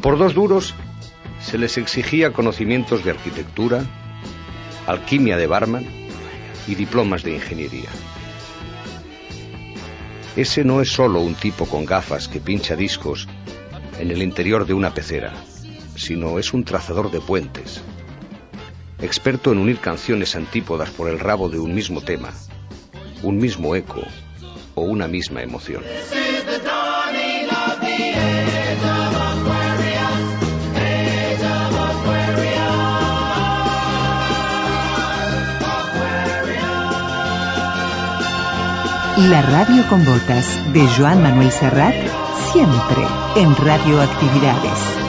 Por 0.00 0.18
dos 0.18 0.34
duros 0.34 0.74
se 1.40 1.58
les 1.58 1.78
exigía 1.78 2.32
conocimientos 2.32 3.04
de 3.04 3.10
arquitectura, 3.10 3.84
alquimia 4.86 5.36
de 5.36 5.46
barman 5.46 5.86
y 6.66 6.74
diplomas 6.74 7.22
de 7.22 7.34
ingeniería. 7.34 7.88
Ese 10.36 10.64
no 10.64 10.80
es 10.80 10.90
solo 10.90 11.20
un 11.20 11.34
tipo 11.34 11.66
con 11.66 11.86
gafas 11.86 12.28
que 12.28 12.40
pincha 12.40 12.76
discos 12.76 13.26
en 13.98 14.10
el 14.10 14.22
interior 14.22 14.66
de 14.66 14.74
una 14.74 14.92
pecera, 14.92 15.32
sino 15.94 16.38
es 16.38 16.52
un 16.52 16.64
trazador 16.64 17.10
de 17.10 17.20
puentes, 17.20 17.80
experto 19.00 19.52
en 19.52 19.58
unir 19.58 19.78
canciones 19.78 20.36
antípodas 20.36 20.90
por 20.90 21.08
el 21.08 21.18
rabo 21.18 21.48
de 21.48 21.58
un 21.58 21.74
mismo 21.74 22.02
tema, 22.02 22.32
un 23.22 23.38
mismo 23.38 23.74
eco 23.74 24.02
o 24.74 24.82
una 24.82 25.08
misma 25.08 25.42
emoción. 25.42 25.82
La 39.30 39.40
radio 39.42 39.82
con 39.88 40.04
botas 40.04 40.46
de 40.74 40.86
Joan 40.96 41.22
Manuel 41.22 41.50
Serrat, 41.50 41.94
siempre 42.52 43.02
en 43.36 43.56
Radioactividades. 43.56 45.05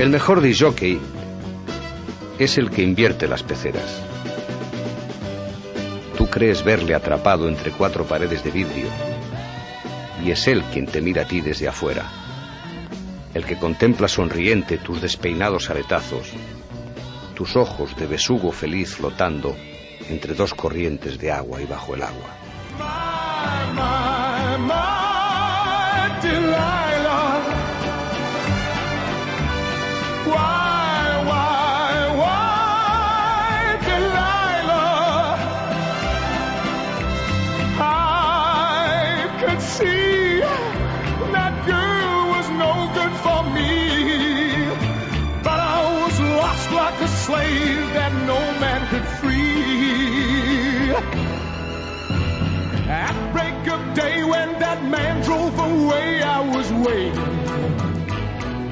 El 0.00 0.08
mejor 0.08 0.40
jockey 0.58 0.98
es 2.38 2.56
el 2.56 2.70
que 2.70 2.82
invierte 2.82 3.28
las 3.28 3.42
peceras. 3.42 4.00
Tú 6.16 6.26
crees 6.30 6.64
verle 6.64 6.94
atrapado 6.94 7.46
entre 7.46 7.70
cuatro 7.70 8.04
paredes 8.04 8.42
de 8.42 8.50
vidrio 8.50 8.86
y 10.24 10.30
es 10.30 10.48
él 10.48 10.62
quien 10.72 10.86
te 10.86 11.02
mira 11.02 11.24
a 11.24 11.24
ti 11.26 11.42
desde 11.42 11.68
afuera. 11.68 12.10
El 13.34 13.44
que 13.44 13.58
contempla 13.58 14.08
sonriente 14.08 14.78
tus 14.78 15.02
despeinados 15.02 15.68
aretazos, 15.68 16.32
tus 17.34 17.54
ojos 17.56 17.94
de 17.94 18.06
besugo 18.06 18.52
feliz 18.52 18.94
flotando 18.94 19.54
entre 20.08 20.32
dos 20.32 20.54
corrientes 20.54 21.18
de 21.18 21.30
agua 21.30 21.60
y 21.60 21.66
bajo 21.66 21.94
el 21.94 22.02
agua. 22.04 22.38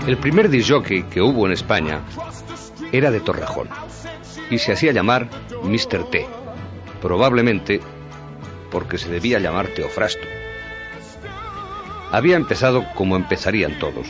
El 0.06 0.16
primer 0.16 0.48
disjockey 0.48 1.02
que 1.02 1.20
hubo 1.20 1.44
en 1.46 1.52
España 1.52 2.00
era 2.92 3.10
de 3.10 3.20
Torrejón 3.20 3.68
y 4.50 4.58
se 4.58 4.72
hacía 4.72 4.92
llamar 4.92 5.28
Mr. 5.62 6.08
T, 6.10 6.26
probablemente 7.02 7.80
porque 8.70 8.96
se 8.96 9.10
debía 9.10 9.38
llamar 9.38 9.68
Teofrasto. 9.68 10.26
Había 12.10 12.36
empezado 12.36 12.86
como 12.94 13.16
empezarían 13.16 13.78
todos, 13.78 14.06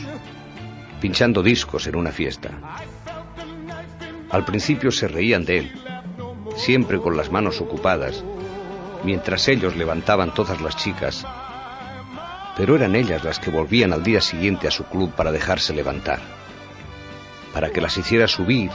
pinchando 1.01 1.43
discos 1.43 1.85
en 1.87 1.97
una 1.97 2.11
fiesta. 2.11 2.51
Al 4.29 4.45
principio 4.45 4.91
se 4.91 5.09
reían 5.09 5.43
de 5.43 5.57
él, 5.57 5.71
siempre 6.55 6.99
con 6.99 7.17
las 7.17 7.29
manos 7.29 7.59
ocupadas, 7.59 8.23
mientras 9.03 9.47
ellos 9.49 9.75
levantaban 9.75 10.33
todas 10.33 10.61
las 10.61 10.77
chicas, 10.77 11.25
pero 12.59 12.75
eran 12.75 12.93
ellas 12.93 13.23
las 13.23 13.39
que 13.39 13.51
volvían 13.51 13.93
al 13.93 14.03
día 14.03 14.19
siguiente 14.19 14.67
a 14.67 14.71
su 14.71 14.83
club 14.83 15.13
para 15.15 15.31
dejarse 15.31 15.73
levantar, 15.73 16.19
para 17.53 17.69
que 17.69 17.79
las 17.79 17.97
hiciera 17.97 18.27
subir 18.27 18.69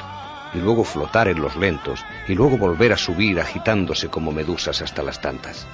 y 0.54 0.58
luego 0.58 0.84
flotar 0.84 1.28
en 1.28 1.38
los 1.38 1.54
lentos 1.54 2.02
y 2.26 2.34
luego 2.34 2.56
volver 2.56 2.94
a 2.94 2.96
subir 2.96 3.38
agitándose 3.38 4.08
como 4.08 4.32
medusas 4.32 4.80
hasta 4.80 5.02
las 5.02 5.20
tantas. 5.20 5.66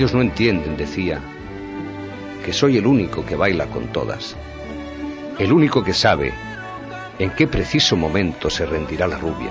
Ellos 0.00 0.14
no 0.14 0.22
entienden, 0.22 0.78
decía, 0.78 1.20
que 2.42 2.54
soy 2.54 2.78
el 2.78 2.86
único 2.86 3.26
que 3.26 3.36
baila 3.36 3.66
con 3.66 3.88
todas, 3.88 4.34
el 5.38 5.52
único 5.52 5.84
que 5.84 5.92
sabe 5.92 6.32
en 7.18 7.28
qué 7.32 7.46
preciso 7.46 7.96
momento 7.96 8.48
se 8.48 8.64
rendirá 8.64 9.06
la 9.06 9.18
rubia, 9.18 9.50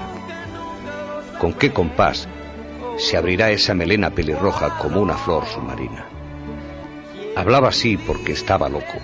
con 1.38 1.54
qué 1.54 1.72
compás 1.72 2.28
se 2.98 3.16
abrirá 3.16 3.52
esa 3.52 3.76
melena 3.76 4.10
pelirroja 4.10 4.76
como 4.80 5.02
una 5.02 5.14
flor 5.14 5.46
submarina. 5.46 6.08
Hablaba 7.36 7.68
así 7.68 7.96
porque 7.98 8.32
estaba 8.32 8.70
loco. 8.70 8.98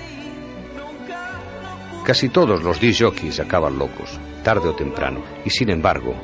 Casi 2.05 2.29
todos 2.29 2.63
los 2.63 2.79
disc 2.79 3.03
jockeys 3.03 3.39
acaban 3.39 3.77
locos, 3.77 4.19
tarde 4.43 4.69
o 4.69 4.73
temprano, 4.73 5.19
y 5.45 5.51
sin 5.51 5.69
embargo, 5.69 6.15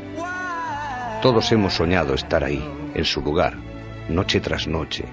todos 1.21 1.51
hemos 1.51 1.75
soñado 1.75 2.15
estar 2.15 2.43
ahí, 2.43 2.67
en 2.95 3.05
su 3.05 3.21
lugar, 3.21 3.69
noche 4.11 4.39
tras 4.39 4.67
noche, 4.67 5.05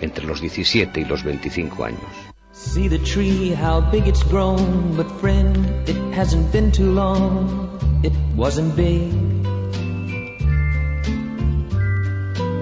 entre 0.00 0.24
los 0.26 0.40
17 0.40 1.00
y 1.00 1.04
los 1.04 1.24
25 1.24 1.84
años. 1.84 2.30
See 2.52 2.88
the 2.88 2.98
tree, 2.98 3.54
how 3.54 3.80
big 3.80 4.06
it's 4.06 4.22
grown. 4.22 4.94
But 4.96 5.10
friend, 5.20 5.56
it 5.88 5.96
hasn't 6.14 6.52
been 6.52 6.70
too 6.70 6.92
long. 6.92 7.70
It 8.02 8.12
wasn't 8.36 8.76
big. 8.76 9.12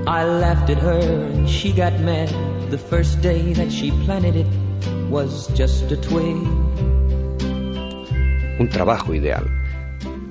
I 0.07 0.25
laughed 0.25 0.71
at 0.71 0.79
her 0.79 1.01
and 1.01 1.49
she 1.49 1.73
got 1.73 2.01
mad. 2.01 2.29
The 2.71 2.79
first 2.79 3.21
day 3.23 3.53
that 3.55 3.73
she 3.73 3.91
planted 4.05 4.37
it 4.37 4.47
was 5.11 5.49
just 5.55 5.91
a 5.91 5.97
twig. 5.97 6.37
Un 8.61 8.69
trabajo 8.69 9.15
ideal. 9.15 9.47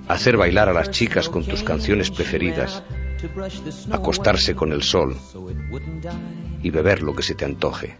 Hacer 0.07 0.37
bailar 0.37 0.69
a 0.69 0.73
las 0.73 0.91
chicas 0.91 1.29
con 1.29 1.43
tus 1.43 1.63
canciones 1.63 2.09
preferidas, 2.09 2.83
acostarse 3.91 4.55
con 4.55 4.71
el 4.71 4.83
sol 4.83 5.15
y 6.61 6.69
beber 6.69 7.03
lo 7.03 7.15
que 7.15 7.23
se 7.23 7.35
te 7.35 7.45
antoje. 7.45 7.97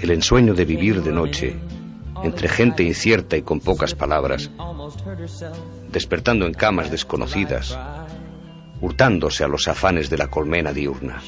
El 0.00 0.10
ensueño 0.10 0.54
de 0.54 0.64
vivir 0.64 1.02
de 1.02 1.12
noche, 1.12 1.56
entre 2.22 2.48
gente 2.48 2.82
incierta 2.82 3.36
y 3.36 3.42
con 3.42 3.60
pocas 3.60 3.94
palabras, 3.94 4.50
despertando 5.90 6.46
en 6.46 6.54
camas 6.54 6.90
desconocidas, 6.90 7.78
hurtándose 8.80 9.44
a 9.44 9.48
los 9.48 9.68
afanes 9.68 10.08
de 10.08 10.18
la 10.18 10.28
colmena 10.28 10.72
diurna. 10.72 11.20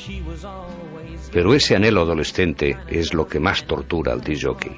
Pero 1.32 1.54
ese 1.54 1.76
anhelo 1.76 2.02
adolescente 2.02 2.78
es 2.88 3.14
lo 3.14 3.26
que 3.26 3.40
más 3.40 3.64
tortura 3.64 4.12
al 4.12 4.22
disjockey, 4.22 4.76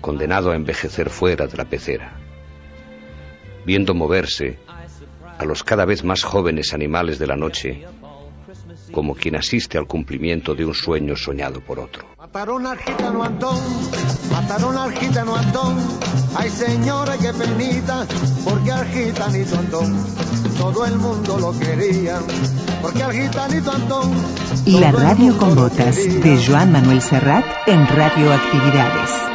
condenado 0.00 0.50
a 0.50 0.56
envejecer 0.56 1.10
fuera 1.10 1.46
de 1.46 1.56
la 1.56 1.64
pecera, 1.66 2.18
viendo 3.64 3.94
moverse 3.94 4.58
a 5.38 5.44
los 5.44 5.62
cada 5.64 5.84
vez 5.84 6.04
más 6.04 6.22
jóvenes 6.22 6.72
animales 6.74 7.18
de 7.18 7.26
la 7.26 7.36
noche 7.36 7.84
como 8.94 9.14
quien 9.14 9.36
asiste 9.36 9.76
al 9.76 9.86
cumplimiento 9.86 10.54
de 10.54 10.64
un 10.64 10.74
sueño 10.74 11.16
soñado 11.16 11.60
por 11.60 11.80
otro. 11.80 12.06
Mataron 12.16 12.66
al 12.66 12.78
gitano 12.78 13.24
Antón, 13.24 13.58
mataron 14.30 14.76
al 14.78 14.92
gitano 14.92 15.34
Antón. 15.34 15.76
Ay 16.36 16.48
señora, 16.48 17.16
qué 17.18 17.32
penita, 17.32 18.06
porque 18.44 18.72
al 18.72 18.86
gitanito 18.86 19.58
Antón 19.58 20.06
todo 20.58 20.86
el 20.86 20.96
mundo 20.96 21.38
lo 21.38 21.58
quería. 21.58 22.20
Porque 22.80 23.02
al 23.02 23.12
gitanito 23.12 23.72
Antón. 23.72 24.12
La 24.66 24.92
radio 24.92 25.36
con 25.38 25.54
botas 25.54 25.96
de 25.96 26.44
Joan 26.46 26.72
Manuel 26.72 27.02
Serrat 27.02 27.44
en 27.66 27.86
Radioactividades. 27.86 29.33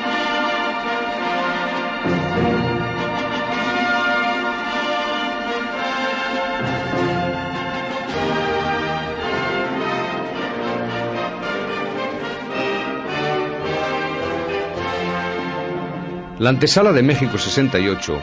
La 16.40 16.52
antesala 16.52 16.94
de 16.94 17.04
México 17.04 17.38
68 17.38 18.18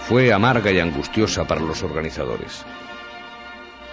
fue 0.00 0.30
amarga 0.30 0.70
y 0.72 0.78
angustiosa 0.78 1.46
para 1.46 1.62
los 1.62 1.82
organizadores. 1.82 2.66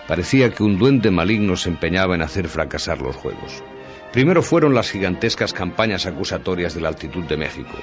Parecía 0.06 0.50
que 0.50 0.64
un 0.64 0.78
duende 0.78 1.12
maligno 1.12 1.56
se 1.56 1.70
empeñaba 1.70 2.14
en 2.16 2.24
hacer 2.24 2.50
fracasar 2.50 3.02
los 3.02 3.16
Juegos. 3.16 3.64
Primero 4.12 4.44
fueron 4.44 4.76
las 4.76 4.92
gigantescas 4.92 5.54
campañas 5.54 6.06
acusatorias 6.06 6.76
de 6.76 6.82
la 6.82 6.90
altitud 6.90 7.24
de 7.24 7.38
México, 7.38 7.78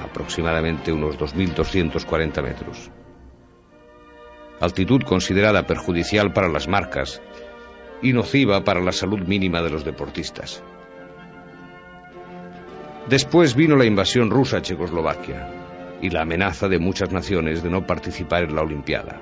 aproximadamente 0.00 0.92
unos 0.92 1.18
2.240 1.18 2.40
metros. 2.40 2.92
Altitud 4.60 5.02
considerada 5.02 5.66
perjudicial 5.66 6.32
para 6.32 6.48
las 6.48 6.68
marcas 6.68 7.20
y 8.00 8.12
nociva 8.12 8.62
para 8.62 8.80
la 8.80 8.92
salud 8.92 9.26
mínima 9.26 9.60
de 9.60 9.70
los 9.70 9.84
deportistas. 9.84 10.62
Después 13.08 13.54
vino 13.54 13.76
la 13.76 13.84
invasión 13.84 14.30
rusa 14.30 14.58
a 14.58 14.62
Checoslovaquia 14.62 15.46
y 16.00 16.08
la 16.08 16.22
amenaza 16.22 16.68
de 16.68 16.78
muchas 16.78 17.12
naciones 17.12 17.62
de 17.62 17.68
no 17.68 17.86
participar 17.86 18.44
en 18.44 18.54
la 18.54 18.62
Olimpiada. 18.62 19.20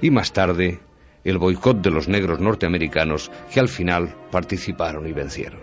Y 0.00 0.10
más 0.10 0.32
tarde, 0.32 0.80
el 1.22 1.38
boicot 1.38 1.80
de 1.80 1.92
los 1.92 2.08
negros 2.08 2.40
norteamericanos 2.40 3.30
que 3.52 3.60
al 3.60 3.68
final 3.68 4.16
participaron 4.32 5.06
y 5.06 5.12
vencieron. 5.12 5.60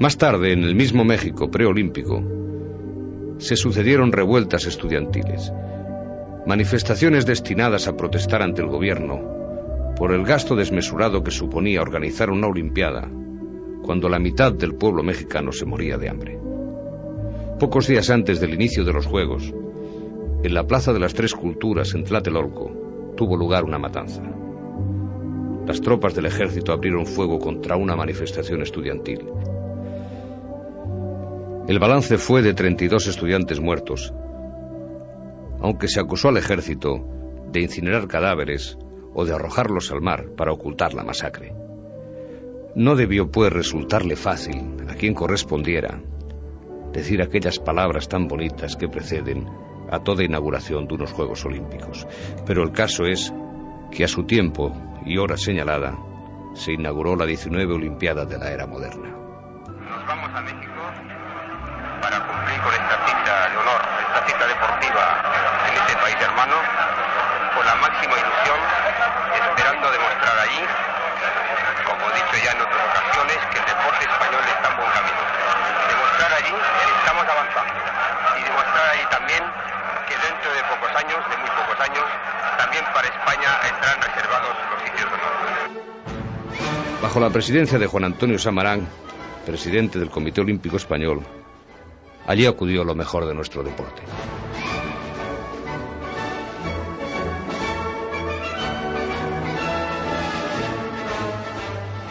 Más 0.00 0.18
tarde, 0.18 0.52
en 0.52 0.64
el 0.64 0.74
mismo 0.74 1.04
México 1.04 1.48
preolímpico, 1.48 2.24
se 3.38 3.54
sucedieron 3.54 4.10
revueltas 4.10 4.66
estudiantiles, 4.66 5.52
manifestaciones 6.44 7.24
destinadas 7.24 7.86
a 7.86 7.96
protestar 7.96 8.42
ante 8.42 8.62
el 8.62 8.68
gobierno 8.68 9.20
por 9.96 10.12
el 10.12 10.24
gasto 10.24 10.56
desmesurado 10.56 11.22
que 11.22 11.30
suponía 11.30 11.82
organizar 11.82 12.30
una 12.30 12.48
Olimpiada 12.48 13.08
cuando 13.82 14.08
la 14.08 14.18
mitad 14.18 14.52
del 14.52 14.74
pueblo 14.74 15.02
mexicano 15.02 15.52
se 15.52 15.66
moría 15.66 15.98
de 15.98 16.08
hambre. 16.08 16.38
Pocos 17.58 17.86
días 17.86 18.10
antes 18.10 18.40
del 18.40 18.54
inicio 18.54 18.84
de 18.84 18.92
los 18.92 19.06
Juegos, 19.06 19.52
en 20.42 20.54
la 20.54 20.66
Plaza 20.66 20.92
de 20.92 20.98
las 20.98 21.14
Tres 21.14 21.34
Culturas 21.34 21.94
en 21.94 22.04
Tlatelolco, 22.04 23.12
tuvo 23.16 23.36
lugar 23.36 23.64
una 23.64 23.78
matanza. 23.78 24.22
Las 25.66 25.80
tropas 25.80 26.14
del 26.14 26.26
ejército 26.26 26.72
abrieron 26.72 27.06
fuego 27.06 27.38
contra 27.38 27.76
una 27.76 27.94
manifestación 27.94 28.62
estudiantil. 28.62 29.28
El 31.68 31.78
balance 31.78 32.18
fue 32.18 32.42
de 32.42 32.54
32 32.54 33.06
estudiantes 33.06 33.60
muertos, 33.60 34.12
aunque 35.60 35.86
se 35.86 36.00
acusó 36.00 36.28
al 36.28 36.36
ejército 36.36 37.06
de 37.52 37.60
incinerar 37.60 38.08
cadáveres 38.08 38.76
o 39.14 39.24
de 39.24 39.34
arrojarlos 39.34 39.92
al 39.92 40.00
mar 40.00 40.30
para 40.36 40.52
ocultar 40.52 40.94
la 40.94 41.04
masacre. 41.04 41.61
No 42.74 42.96
debió, 42.96 43.30
pues, 43.30 43.52
resultarle 43.52 44.16
fácil 44.16 44.76
a 44.88 44.94
quien 44.94 45.14
correspondiera 45.14 46.00
decir 46.92 47.22
aquellas 47.22 47.58
palabras 47.58 48.08
tan 48.08 48.28
bonitas 48.28 48.76
que 48.76 48.88
preceden 48.88 49.48
a 49.90 50.00
toda 50.00 50.24
inauguración 50.24 50.86
de 50.86 50.94
unos 50.94 51.12
Juegos 51.12 51.44
Olímpicos. 51.44 52.06
Pero 52.46 52.62
el 52.62 52.72
caso 52.72 53.04
es 53.04 53.32
que 53.90 54.04
a 54.04 54.08
su 54.08 54.24
tiempo 54.24 54.72
y 55.04 55.18
hora 55.18 55.36
señalada 55.36 55.98
se 56.54 56.72
inauguró 56.72 57.16
la 57.16 57.26
19 57.26 57.74
Olimpiada 57.74 58.24
de 58.24 58.38
la 58.38 58.50
era 58.50 58.66
moderna. 58.66 59.08
Nos 59.08 60.06
vamos 60.06 60.30
a 60.34 60.40
México 60.40 60.82
para 62.00 62.18
cumplir 62.26 62.60
con 62.60 62.72
esta 62.72 62.96
cita 63.06 63.34
de 63.48 63.56
honor, 63.56 63.80
esta 64.00 64.20
cita 64.26 64.44
deportiva 64.48 65.04
en 65.68 65.74
este 65.76 65.94
país 65.96 66.16
hermano, 66.20 66.56
con 67.56 67.64
la 67.64 67.76
máxima 67.76 68.16
ilusión, 68.16 68.58
esperando 69.32 69.86
demostrar 69.92 70.36
allí, 70.40 70.62
como 71.86 72.02
he 72.10 72.14
dicho 72.16 72.36
ya 72.44 72.52
en 72.52 72.60
otras 72.60 72.84
ocasiones, 72.90 73.38
que 73.52 73.58
el 73.60 73.66
deporte 73.70 74.02
español 74.04 74.44
está 74.44 74.66
en 74.72 74.76
buen 74.76 74.92
camino. 74.92 75.22
Demostrar 75.88 76.32
allí 76.32 76.52
que 76.52 76.84
estamos 77.00 77.24
avanzando 77.28 77.78
y 78.36 78.42
demostrar 78.42 78.86
allí 78.92 79.04
también 79.08 79.42
que 80.08 80.16
dentro 80.20 80.48
de 80.52 80.62
pocos 80.68 80.92
años, 81.00 81.20
de 81.30 81.36
muy 81.38 81.50
pocos 81.54 81.78
años, 81.80 82.06
también 82.58 82.84
para 82.92 83.06
España 83.08 83.50
estarán 83.62 83.98
reservados 84.02 84.52
los 84.74 84.78
sitios 84.84 85.06
de 85.06 85.16
honor. 85.16 85.32
Bajo 87.02 87.18
la 87.18 87.30
presidencia 87.30 87.80
de 87.80 87.88
Juan 87.88 88.04
Antonio 88.04 88.38
Samarán, 88.38 88.86
presidente 89.44 89.98
del 89.98 90.08
Comité 90.08 90.40
Olímpico 90.40 90.76
Español, 90.76 91.20
allí 92.28 92.46
acudió 92.46 92.84
lo 92.84 92.94
mejor 92.94 93.26
de 93.26 93.34
nuestro 93.34 93.64
deporte. 93.64 94.02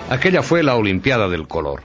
Aquella 0.09 0.43
fue 0.43 0.61
la 0.61 0.75
Olimpiada 0.75 1.29
del 1.29 1.47
color. 1.47 1.83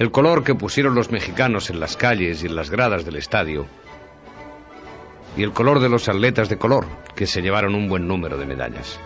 El 0.00 0.10
color 0.10 0.42
que 0.42 0.56
pusieron 0.56 0.96
los 0.96 1.12
mexicanos 1.12 1.70
en 1.70 1.78
las 1.78 1.96
calles 1.96 2.42
y 2.42 2.46
en 2.46 2.56
las 2.56 2.70
gradas 2.70 3.04
del 3.04 3.14
estadio. 3.14 3.66
Y 5.36 5.44
el 5.44 5.52
color 5.52 5.78
de 5.78 5.88
los 5.88 6.08
atletas 6.08 6.48
de 6.48 6.58
color, 6.58 6.86
que 7.14 7.28
se 7.28 7.40
llevaron 7.40 7.76
un 7.76 7.88
buen 7.88 8.08
número 8.08 8.36
de 8.36 8.46
medallas. 8.46 8.98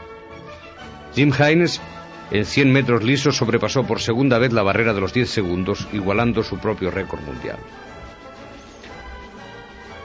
Jim 1.15 1.33
Haynes, 1.39 1.83
en 2.31 2.45
100 2.45 2.73
metros 2.73 3.03
lisos, 3.03 3.37
sobrepasó 3.37 3.85
por 3.85 4.01
segunda 4.01 4.39
vez 4.39 4.53
la 4.53 4.63
barrera 4.63 4.95
de 4.95 5.01
los 5.01 5.13
10 5.13 5.29
segundos, 5.29 5.89
igualando 5.93 6.43
su 6.43 6.59
propio 6.59 6.91
récord 6.91 7.23
mundial. 7.23 7.59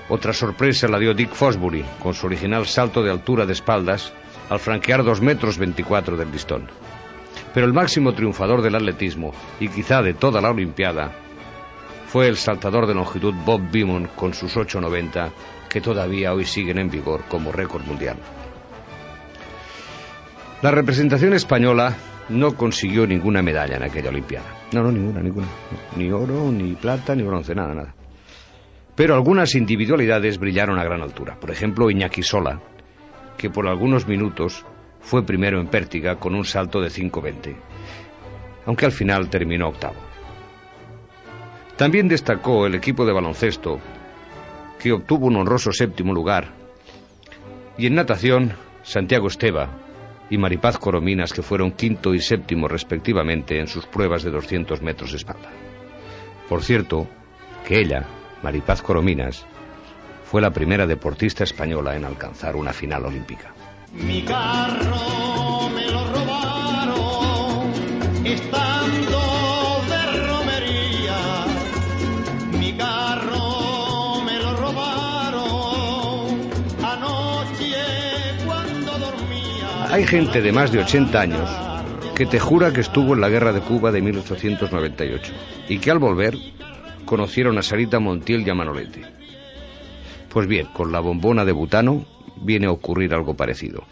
Otra 0.10 0.34
sorpresa 0.34 0.88
la 0.88 1.00
dio 1.00 1.14
Dick 1.14 1.34
Fosbury, 1.34 1.84
con 2.02 2.14
su 2.14 2.28
original 2.28 2.66
salto 2.66 3.02
de 3.04 3.12
altura 3.12 3.46
de 3.46 3.54
espaldas, 3.54 4.14
al 4.50 4.60
franquear 4.60 5.04
2 5.04 5.22
metros 5.22 5.58
24 5.58 6.18
del 6.18 6.32
listón. 6.32 6.68
Pero 7.54 7.66
el 7.66 7.74
máximo 7.74 8.14
triunfador 8.14 8.62
del 8.62 8.76
atletismo, 8.76 9.34
y 9.60 9.70
quizá 9.70 10.02
de 10.02 10.14
toda 10.14 10.42
la 10.42 10.52
Olimpiada, 10.52 11.12
fue 12.08 12.28
el 12.28 12.38
saltador 12.38 12.88
de 12.88 12.94
longitud 12.94 13.34
Bob 13.46 13.62
Beamon 13.72 14.10
con 14.16 14.34
sus 14.34 14.56
8.90, 14.56 15.32
que 15.70 15.82
todavía 15.82 16.34
hoy 16.34 16.46
siguen 16.46 16.78
en 16.78 16.90
vigor 16.90 17.24
como 17.28 17.52
récord 17.52 17.84
mundial. 17.84 18.18
La 20.62 20.72
representación 20.72 21.34
española 21.34 21.96
no 22.30 22.56
consiguió 22.56 23.06
ninguna 23.06 23.42
medalla 23.42 23.78
en 23.78 23.84
aquella 23.84 24.10
Olimpiada. 24.10 24.46
No, 24.72 24.84
no, 24.84 24.92
ninguna, 24.92 25.22
ninguna. 25.22 25.48
Ni 25.96 26.12
oro, 26.12 26.52
ni 26.52 26.74
plata, 26.74 27.16
ni 27.16 27.24
bronce, 27.24 27.54
nada, 27.54 27.74
nada. 27.74 27.96
Pero 28.96 29.14
algunas 29.14 29.56
individualidades 29.56 30.40
brillaron 30.40 30.80
a 30.80 30.84
gran 30.84 31.02
altura. 31.02 31.38
Por 31.40 31.52
ejemplo, 31.52 31.90
Iñaki 31.90 32.24
Sola, 32.24 32.62
que 33.38 33.50
por 33.50 33.68
algunos 33.68 34.08
minutos 34.08 34.66
fue 35.02 35.26
primero 35.26 35.60
en 35.60 35.68
pértiga 35.68 36.16
con 36.16 36.34
un 36.34 36.46
salto 36.46 36.82
de 36.82 36.88
5.20, 36.88 37.56
aunque 38.66 38.86
al 38.86 38.92
final 38.92 39.30
terminó 39.30 39.68
octavo. 39.68 39.96
También 41.78 42.08
destacó 42.08 42.66
el 42.66 42.76
equipo 42.76 43.06
de 43.06 43.14
baloncesto, 43.14 43.80
que 44.80 44.94
obtuvo 44.94 45.28
un 45.28 45.36
honroso 45.36 45.72
séptimo 45.74 46.14
lugar, 46.14 46.54
y 47.78 47.88
en 47.88 47.96
natación, 47.96 48.54
Santiago 48.84 49.28
Esteva 49.28 49.85
y 50.30 50.38
Maripaz 50.38 50.78
Corominas, 50.78 51.34
que 51.34 51.42
fueron 51.42 51.72
quinto 51.72 52.14
y 52.14 52.20
séptimo 52.20 52.68
respectivamente 52.68 53.60
en 53.60 53.68
sus 53.68 53.86
pruebas 53.86 54.24
de 54.24 54.32
200 54.32 54.82
metros 54.82 55.12
de 55.12 55.18
espalda. 55.18 55.50
Por 56.50 56.64
cierto, 56.64 57.08
que 57.68 57.80
ella, 57.80 58.06
Maripaz 58.44 58.82
Corominas, 58.82 59.46
fue 60.24 60.42
la 60.42 60.52
primera 60.52 60.88
deportista 60.88 61.44
española 61.44 61.96
en 61.96 62.06
alcanzar 62.06 62.56
una 62.56 62.74
final 62.74 63.06
olímpica. 63.06 63.54
Mi 63.94 64.24
carro 64.24 65.70
me 65.74 65.90
lo 65.90 66.06
robaron 66.14 67.74
estando 68.26 69.35
Hay 79.96 80.06
gente 80.06 80.42
de 80.42 80.52
más 80.52 80.74
de 80.74 80.80
80 80.80 81.22
años 81.22 81.50
que 82.18 82.26
te 82.26 82.38
jura 82.38 82.74
que 82.74 82.82
estuvo 82.82 83.14
en 83.14 83.22
la 83.22 83.30
guerra 83.30 83.54
de 83.54 83.62
Cuba 83.62 83.94
de 83.94 84.02
1898 84.02 85.34
y 85.70 85.78
que 85.80 85.90
al 85.90 86.00
volver 86.00 86.36
conocieron 87.06 87.58
a 87.58 87.62
Sarita 87.62 88.02
Montiel 88.02 88.46
y 88.46 88.50
a 88.50 88.56
Manolete. 88.56 89.04
Pues 90.28 90.48
bien, 90.48 90.66
con 90.74 90.92
la 90.92 91.00
bombona 91.00 91.46
de 91.46 91.54
butano 91.54 92.06
viene 92.42 92.68
a 92.68 92.72
ocurrir 92.72 93.14
algo 93.14 93.36
parecido. 93.36 93.86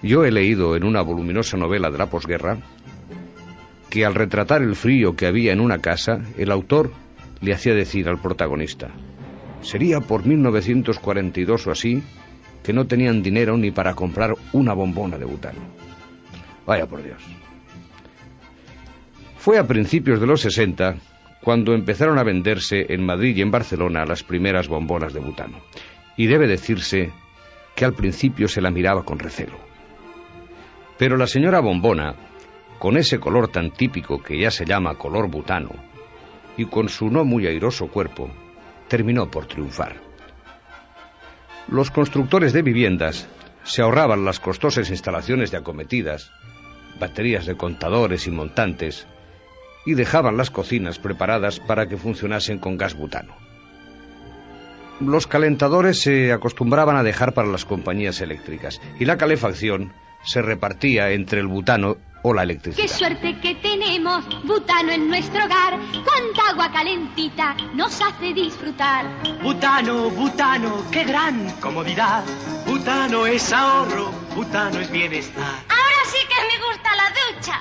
Yo 0.00 0.24
he 0.24 0.30
leído 0.30 0.76
en 0.76 0.84
una 0.84 1.02
voluminosa 1.02 1.56
novela 1.56 1.90
de 1.90 1.98
la 1.98 2.06
posguerra 2.06 2.58
que 3.90 4.06
al 4.06 4.14
retratar 4.14 4.62
el 4.62 4.76
frío 4.76 5.16
que 5.16 5.26
había 5.26 5.52
en 5.52 5.58
una 5.58 5.78
casa, 5.78 6.20
el 6.38 6.52
autor 6.52 6.92
le 7.40 7.52
hacía 7.52 7.74
decir 7.74 8.08
al 8.08 8.22
protagonista, 8.22 8.92
sería 9.60 9.98
por 9.98 10.24
1942 10.24 11.66
o 11.66 11.72
así, 11.72 12.00
que 12.62 12.72
no 12.72 12.86
tenían 12.86 13.22
dinero 13.22 13.56
ni 13.56 13.70
para 13.70 13.94
comprar 13.94 14.34
una 14.52 14.72
bombona 14.72 15.18
de 15.18 15.24
butano. 15.24 15.60
Vaya 16.66 16.86
por 16.86 17.02
Dios. 17.02 17.22
Fue 19.36 19.58
a 19.58 19.66
principios 19.66 20.20
de 20.20 20.26
los 20.26 20.40
60 20.42 20.96
cuando 21.42 21.74
empezaron 21.74 22.18
a 22.18 22.22
venderse 22.22 22.86
en 22.88 23.04
Madrid 23.04 23.36
y 23.36 23.42
en 23.42 23.50
Barcelona 23.50 24.04
las 24.04 24.22
primeras 24.22 24.68
bombonas 24.68 25.12
de 25.12 25.20
butano. 25.20 25.58
Y 26.16 26.26
debe 26.26 26.46
decirse 26.46 27.10
que 27.74 27.84
al 27.84 27.94
principio 27.94 28.46
se 28.46 28.60
la 28.60 28.70
miraba 28.70 29.02
con 29.04 29.18
recelo. 29.18 29.58
Pero 30.98 31.16
la 31.16 31.26
señora 31.26 31.60
bombona, 31.60 32.14
con 32.78 32.96
ese 32.96 33.18
color 33.18 33.48
tan 33.48 33.72
típico 33.72 34.22
que 34.22 34.38
ya 34.38 34.50
se 34.50 34.64
llama 34.64 34.94
color 34.94 35.28
butano, 35.28 35.70
y 36.56 36.66
con 36.66 36.88
su 36.88 37.10
no 37.10 37.24
muy 37.24 37.46
airoso 37.46 37.88
cuerpo, 37.88 38.30
terminó 38.88 39.28
por 39.28 39.46
triunfar. 39.46 40.11
Los 41.68 41.90
constructores 41.90 42.52
de 42.52 42.62
viviendas 42.62 43.28
se 43.64 43.82
ahorraban 43.82 44.24
las 44.24 44.40
costosas 44.40 44.90
instalaciones 44.90 45.50
de 45.50 45.58
acometidas, 45.58 46.30
baterías 46.98 47.46
de 47.46 47.56
contadores 47.56 48.26
y 48.26 48.30
montantes, 48.30 49.06
y 49.86 49.94
dejaban 49.94 50.36
las 50.36 50.50
cocinas 50.50 50.98
preparadas 50.98 51.60
para 51.60 51.88
que 51.88 51.96
funcionasen 51.96 52.58
con 52.58 52.76
gas 52.76 52.94
butano. 52.94 53.34
Los 55.00 55.26
calentadores 55.26 56.00
se 56.00 56.32
acostumbraban 56.32 56.96
a 56.96 57.02
dejar 57.02 57.32
para 57.34 57.48
las 57.48 57.64
compañías 57.64 58.20
eléctricas 58.20 58.80
y 59.00 59.04
la 59.04 59.16
calefacción 59.16 59.92
se 60.24 60.42
repartía 60.42 61.10
entre 61.10 61.40
el 61.40 61.48
butano 61.48 61.96
o 62.22 62.32
la 62.32 62.42
electricidad. 62.44 62.86
Qué 62.86 62.88
suerte 62.88 63.38
que 63.40 63.54
tenemos 63.56 64.24
butano 64.44 64.92
en 64.92 65.08
nuestro 65.08 65.44
hogar. 65.44 65.78
Cuánta 66.04 66.48
agua 66.50 66.70
calentita 66.72 67.54
nos 67.74 68.00
hace 68.00 68.32
disfrutar. 68.32 69.06
Butano, 69.42 70.10
butano, 70.10 70.84
qué 70.90 71.04
gran 71.04 71.50
comodidad. 71.60 72.24
Butano 72.66 73.26
es 73.26 73.52
ahorro, 73.52 74.10
butano 74.34 74.78
es 74.78 74.90
bienestar. 74.90 75.44
Ahora 75.68 76.04
sí 76.06 76.18
que 76.28 76.34
me 76.48 76.58
gusta 76.66 76.96
la 76.96 77.10
ducha. 77.22 77.60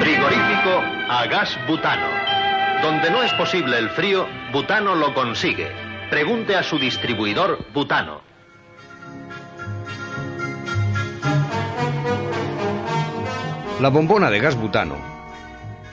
Frigorífico 0.00 0.82
a 1.10 1.26
gas 1.26 1.58
butano. 1.66 2.06
Donde 2.82 3.10
no 3.10 3.24
es 3.24 3.32
posible 3.34 3.76
el 3.76 3.90
frío, 3.90 4.28
butano 4.52 4.94
lo 4.94 5.12
consigue. 5.12 5.87
Pregunte 6.10 6.56
a 6.56 6.62
su 6.62 6.78
distribuidor 6.78 7.66
butano. 7.74 8.22
La 13.78 13.90
bombona 13.90 14.30
de 14.30 14.40
gas 14.40 14.56
butano 14.56 14.96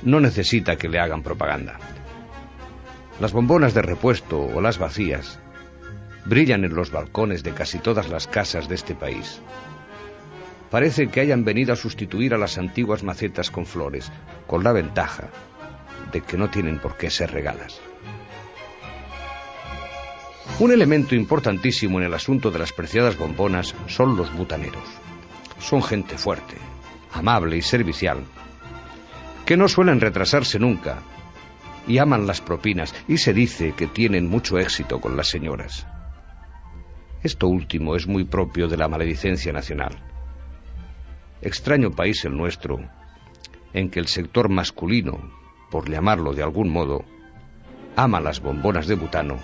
no 0.04 0.22
necesita 0.22 0.78
que 0.78 0.88
le 0.88 1.00
hagan 1.00 1.22
propaganda. 1.22 1.78
Las 3.20 3.34
bombonas 3.34 3.74
de 3.74 3.82
repuesto 3.82 4.40
o 4.40 4.62
las 4.62 4.78
vacías 4.78 5.38
brillan 6.24 6.64
en 6.64 6.76
los 6.76 6.92
balcones 6.92 7.44
de 7.44 7.52
casi 7.52 7.80
todas 7.80 8.08
las 8.08 8.26
casas 8.26 8.70
de 8.70 8.76
este 8.76 8.96
país. 8.96 9.42
Parece 10.72 11.10
que 11.10 11.20
hayan 11.20 11.44
venido 11.44 11.74
a 11.74 11.76
sustituir 11.76 12.34
a 12.34 12.38
las 12.38 12.58
antiguas 12.58 13.04
macetas 13.04 13.52
con 13.52 13.66
flores, 13.66 14.10
con 14.48 14.64
la 14.64 14.72
ventaja 14.72 15.28
de 16.14 16.22
que 16.22 16.38
no 16.38 16.50
tienen 16.50 16.80
por 16.80 16.96
qué 16.96 17.10
ser 17.10 17.32
regadas. 17.32 17.82
Un 20.60 20.72
elemento 20.72 21.16
importantísimo 21.16 22.00
en 22.00 22.06
el 22.06 22.14
asunto 22.14 22.50
de 22.50 22.60
las 22.60 22.72
preciadas 22.72 23.18
bombonas 23.18 23.76
son 23.88 24.16
los 24.16 24.34
butaneros. 24.34 24.88
Son 25.60 25.84
gente 25.84 26.18
fuerte, 26.18 26.56
amable 27.12 27.58
y 27.58 27.62
servicial, 27.62 28.24
que 29.46 29.58
no 29.58 29.68
suelen 29.68 30.00
retrasarse 30.00 30.58
nunca 30.58 31.00
y 31.88 31.98
aman 31.98 32.26
las 32.26 32.40
propinas 32.40 32.96
y 33.06 33.18
se 33.18 33.34
dice 33.34 33.74
que 33.74 33.88
tienen 33.88 34.30
mucho 34.30 34.58
éxito 34.58 35.02
con 35.02 35.18
las 35.18 35.28
señoras. 35.28 35.86
Esto 37.22 37.48
último 37.48 37.98
es 37.98 38.08
muy 38.08 38.24
propio 38.24 38.70
de 38.70 38.78
la 38.78 38.88
maledicencia 38.88 39.52
nacional. 39.52 40.02
Extraño 41.42 41.92
país 41.92 42.24
el 42.24 42.38
nuestro, 42.38 42.80
en 43.74 43.90
que 43.90 44.00
el 44.00 44.08
sector 44.08 44.50
masculino, 44.50 45.32
por 45.70 45.90
llamarlo 45.90 46.34
de 46.34 46.44
algún 46.44 46.70
modo, 46.70 47.04
ama 47.98 48.22
las 48.22 48.40
bombonas 48.40 48.88
de 48.88 48.96
butano 48.96 49.38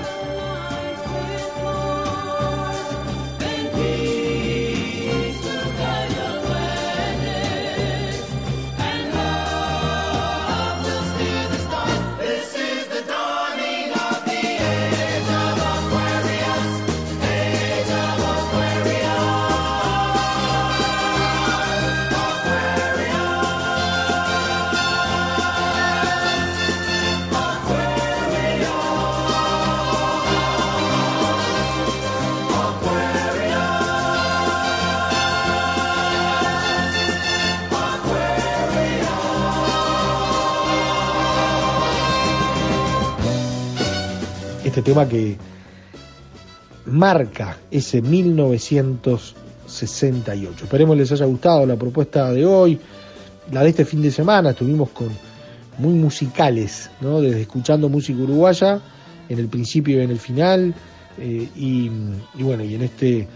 Este 44.71 44.83
tema 44.83 45.09
que 45.09 45.37
marca 46.87 47.59
ese 47.73 48.01
1968. 48.01 50.65
Esperemos 50.65 50.97
les 50.97 51.11
haya 51.11 51.25
gustado 51.25 51.67
la 51.67 51.75
propuesta 51.75 52.31
de 52.31 52.47
hoy, 52.47 52.79
la 53.51 53.65
de 53.65 53.71
este 53.71 53.85
fin 53.85 54.01
de 54.01 54.13
semana. 54.13 54.51
Estuvimos 54.51 54.91
con 54.91 55.09
muy 55.79 55.95
musicales, 55.95 56.89
¿no? 57.01 57.21
Desde 57.21 57.41
escuchando 57.41 57.89
música 57.89 58.23
uruguaya 58.23 58.81
en 59.29 59.41
el 59.41 59.49
principio 59.49 59.99
y 59.99 60.03
en 60.05 60.13
el 60.13 60.21
final, 60.21 60.73
eh, 61.19 61.49
y, 61.57 61.91
bueno, 62.39 62.63
y 62.63 62.77
en 62.77 62.83
este 62.83 63.27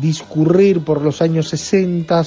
discurrir 0.00 0.80
por 0.80 1.00
los 1.00 1.22
años 1.22 1.48
60 1.48 2.24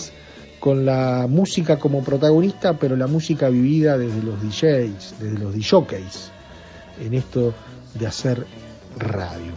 con 0.62 0.86
la 0.86 1.28
música 1.30 1.78
como 1.78 2.02
protagonista, 2.02 2.80
pero 2.80 2.96
la 2.96 3.08
música 3.08 3.50
vivida 3.50 3.98
desde 3.98 4.24
los 4.24 4.42
DJs, 4.42 5.16
desde 5.20 5.40
los 5.40 5.54
DJs, 5.54 6.32
en 7.06 7.16
esto 7.16 7.54
de 7.94 8.08
hacer 8.08 8.46
radio. 8.98 9.54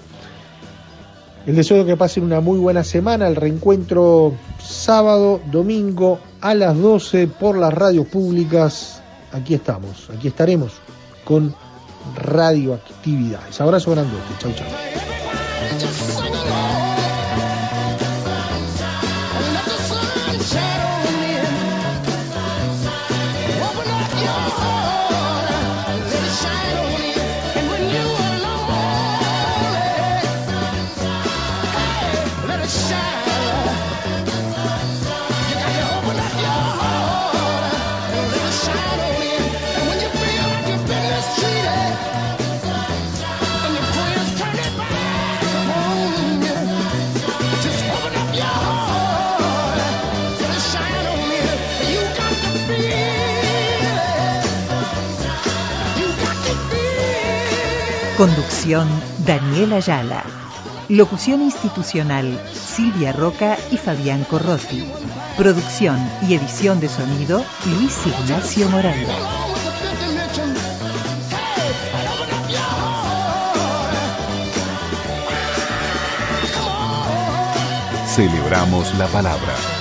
El 1.46 1.54
deseo 1.54 1.78
de 1.78 1.86
que 1.86 1.96
pasen 1.96 2.24
una 2.24 2.40
muy 2.40 2.58
buena 2.58 2.82
semana, 2.82 3.28
el 3.28 3.36
reencuentro 3.36 4.34
sábado, 4.58 5.40
domingo 5.50 6.18
a 6.40 6.54
las 6.54 6.76
12 6.76 7.28
por 7.28 7.56
las 7.56 7.72
radios 7.72 8.06
públicas. 8.06 9.00
Aquí 9.32 9.54
estamos, 9.54 10.10
aquí 10.10 10.28
estaremos 10.28 10.72
con 11.24 11.54
radioactividades. 12.16 13.60
Abrazo 13.60 13.92
grandote, 13.92 14.34
chau 14.38 14.52
chau. 14.54 16.15
Daniel 58.66 59.74
Ayala. 59.74 60.24
Locución 60.88 61.40
institucional 61.40 62.36
Silvia 62.52 63.12
Roca 63.12 63.56
y 63.70 63.76
Fabián 63.76 64.24
Corrotti. 64.24 64.84
Producción 65.36 65.96
y 66.28 66.34
edición 66.34 66.80
de 66.80 66.88
sonido 66.88 67.44
Luis 67.64 67.96
Ignacio 68.06 68.68
Morales. 68.68 69.08
Celebramos 78.16 78.92
la 78.98 79.06
palabra. 79.06 79.75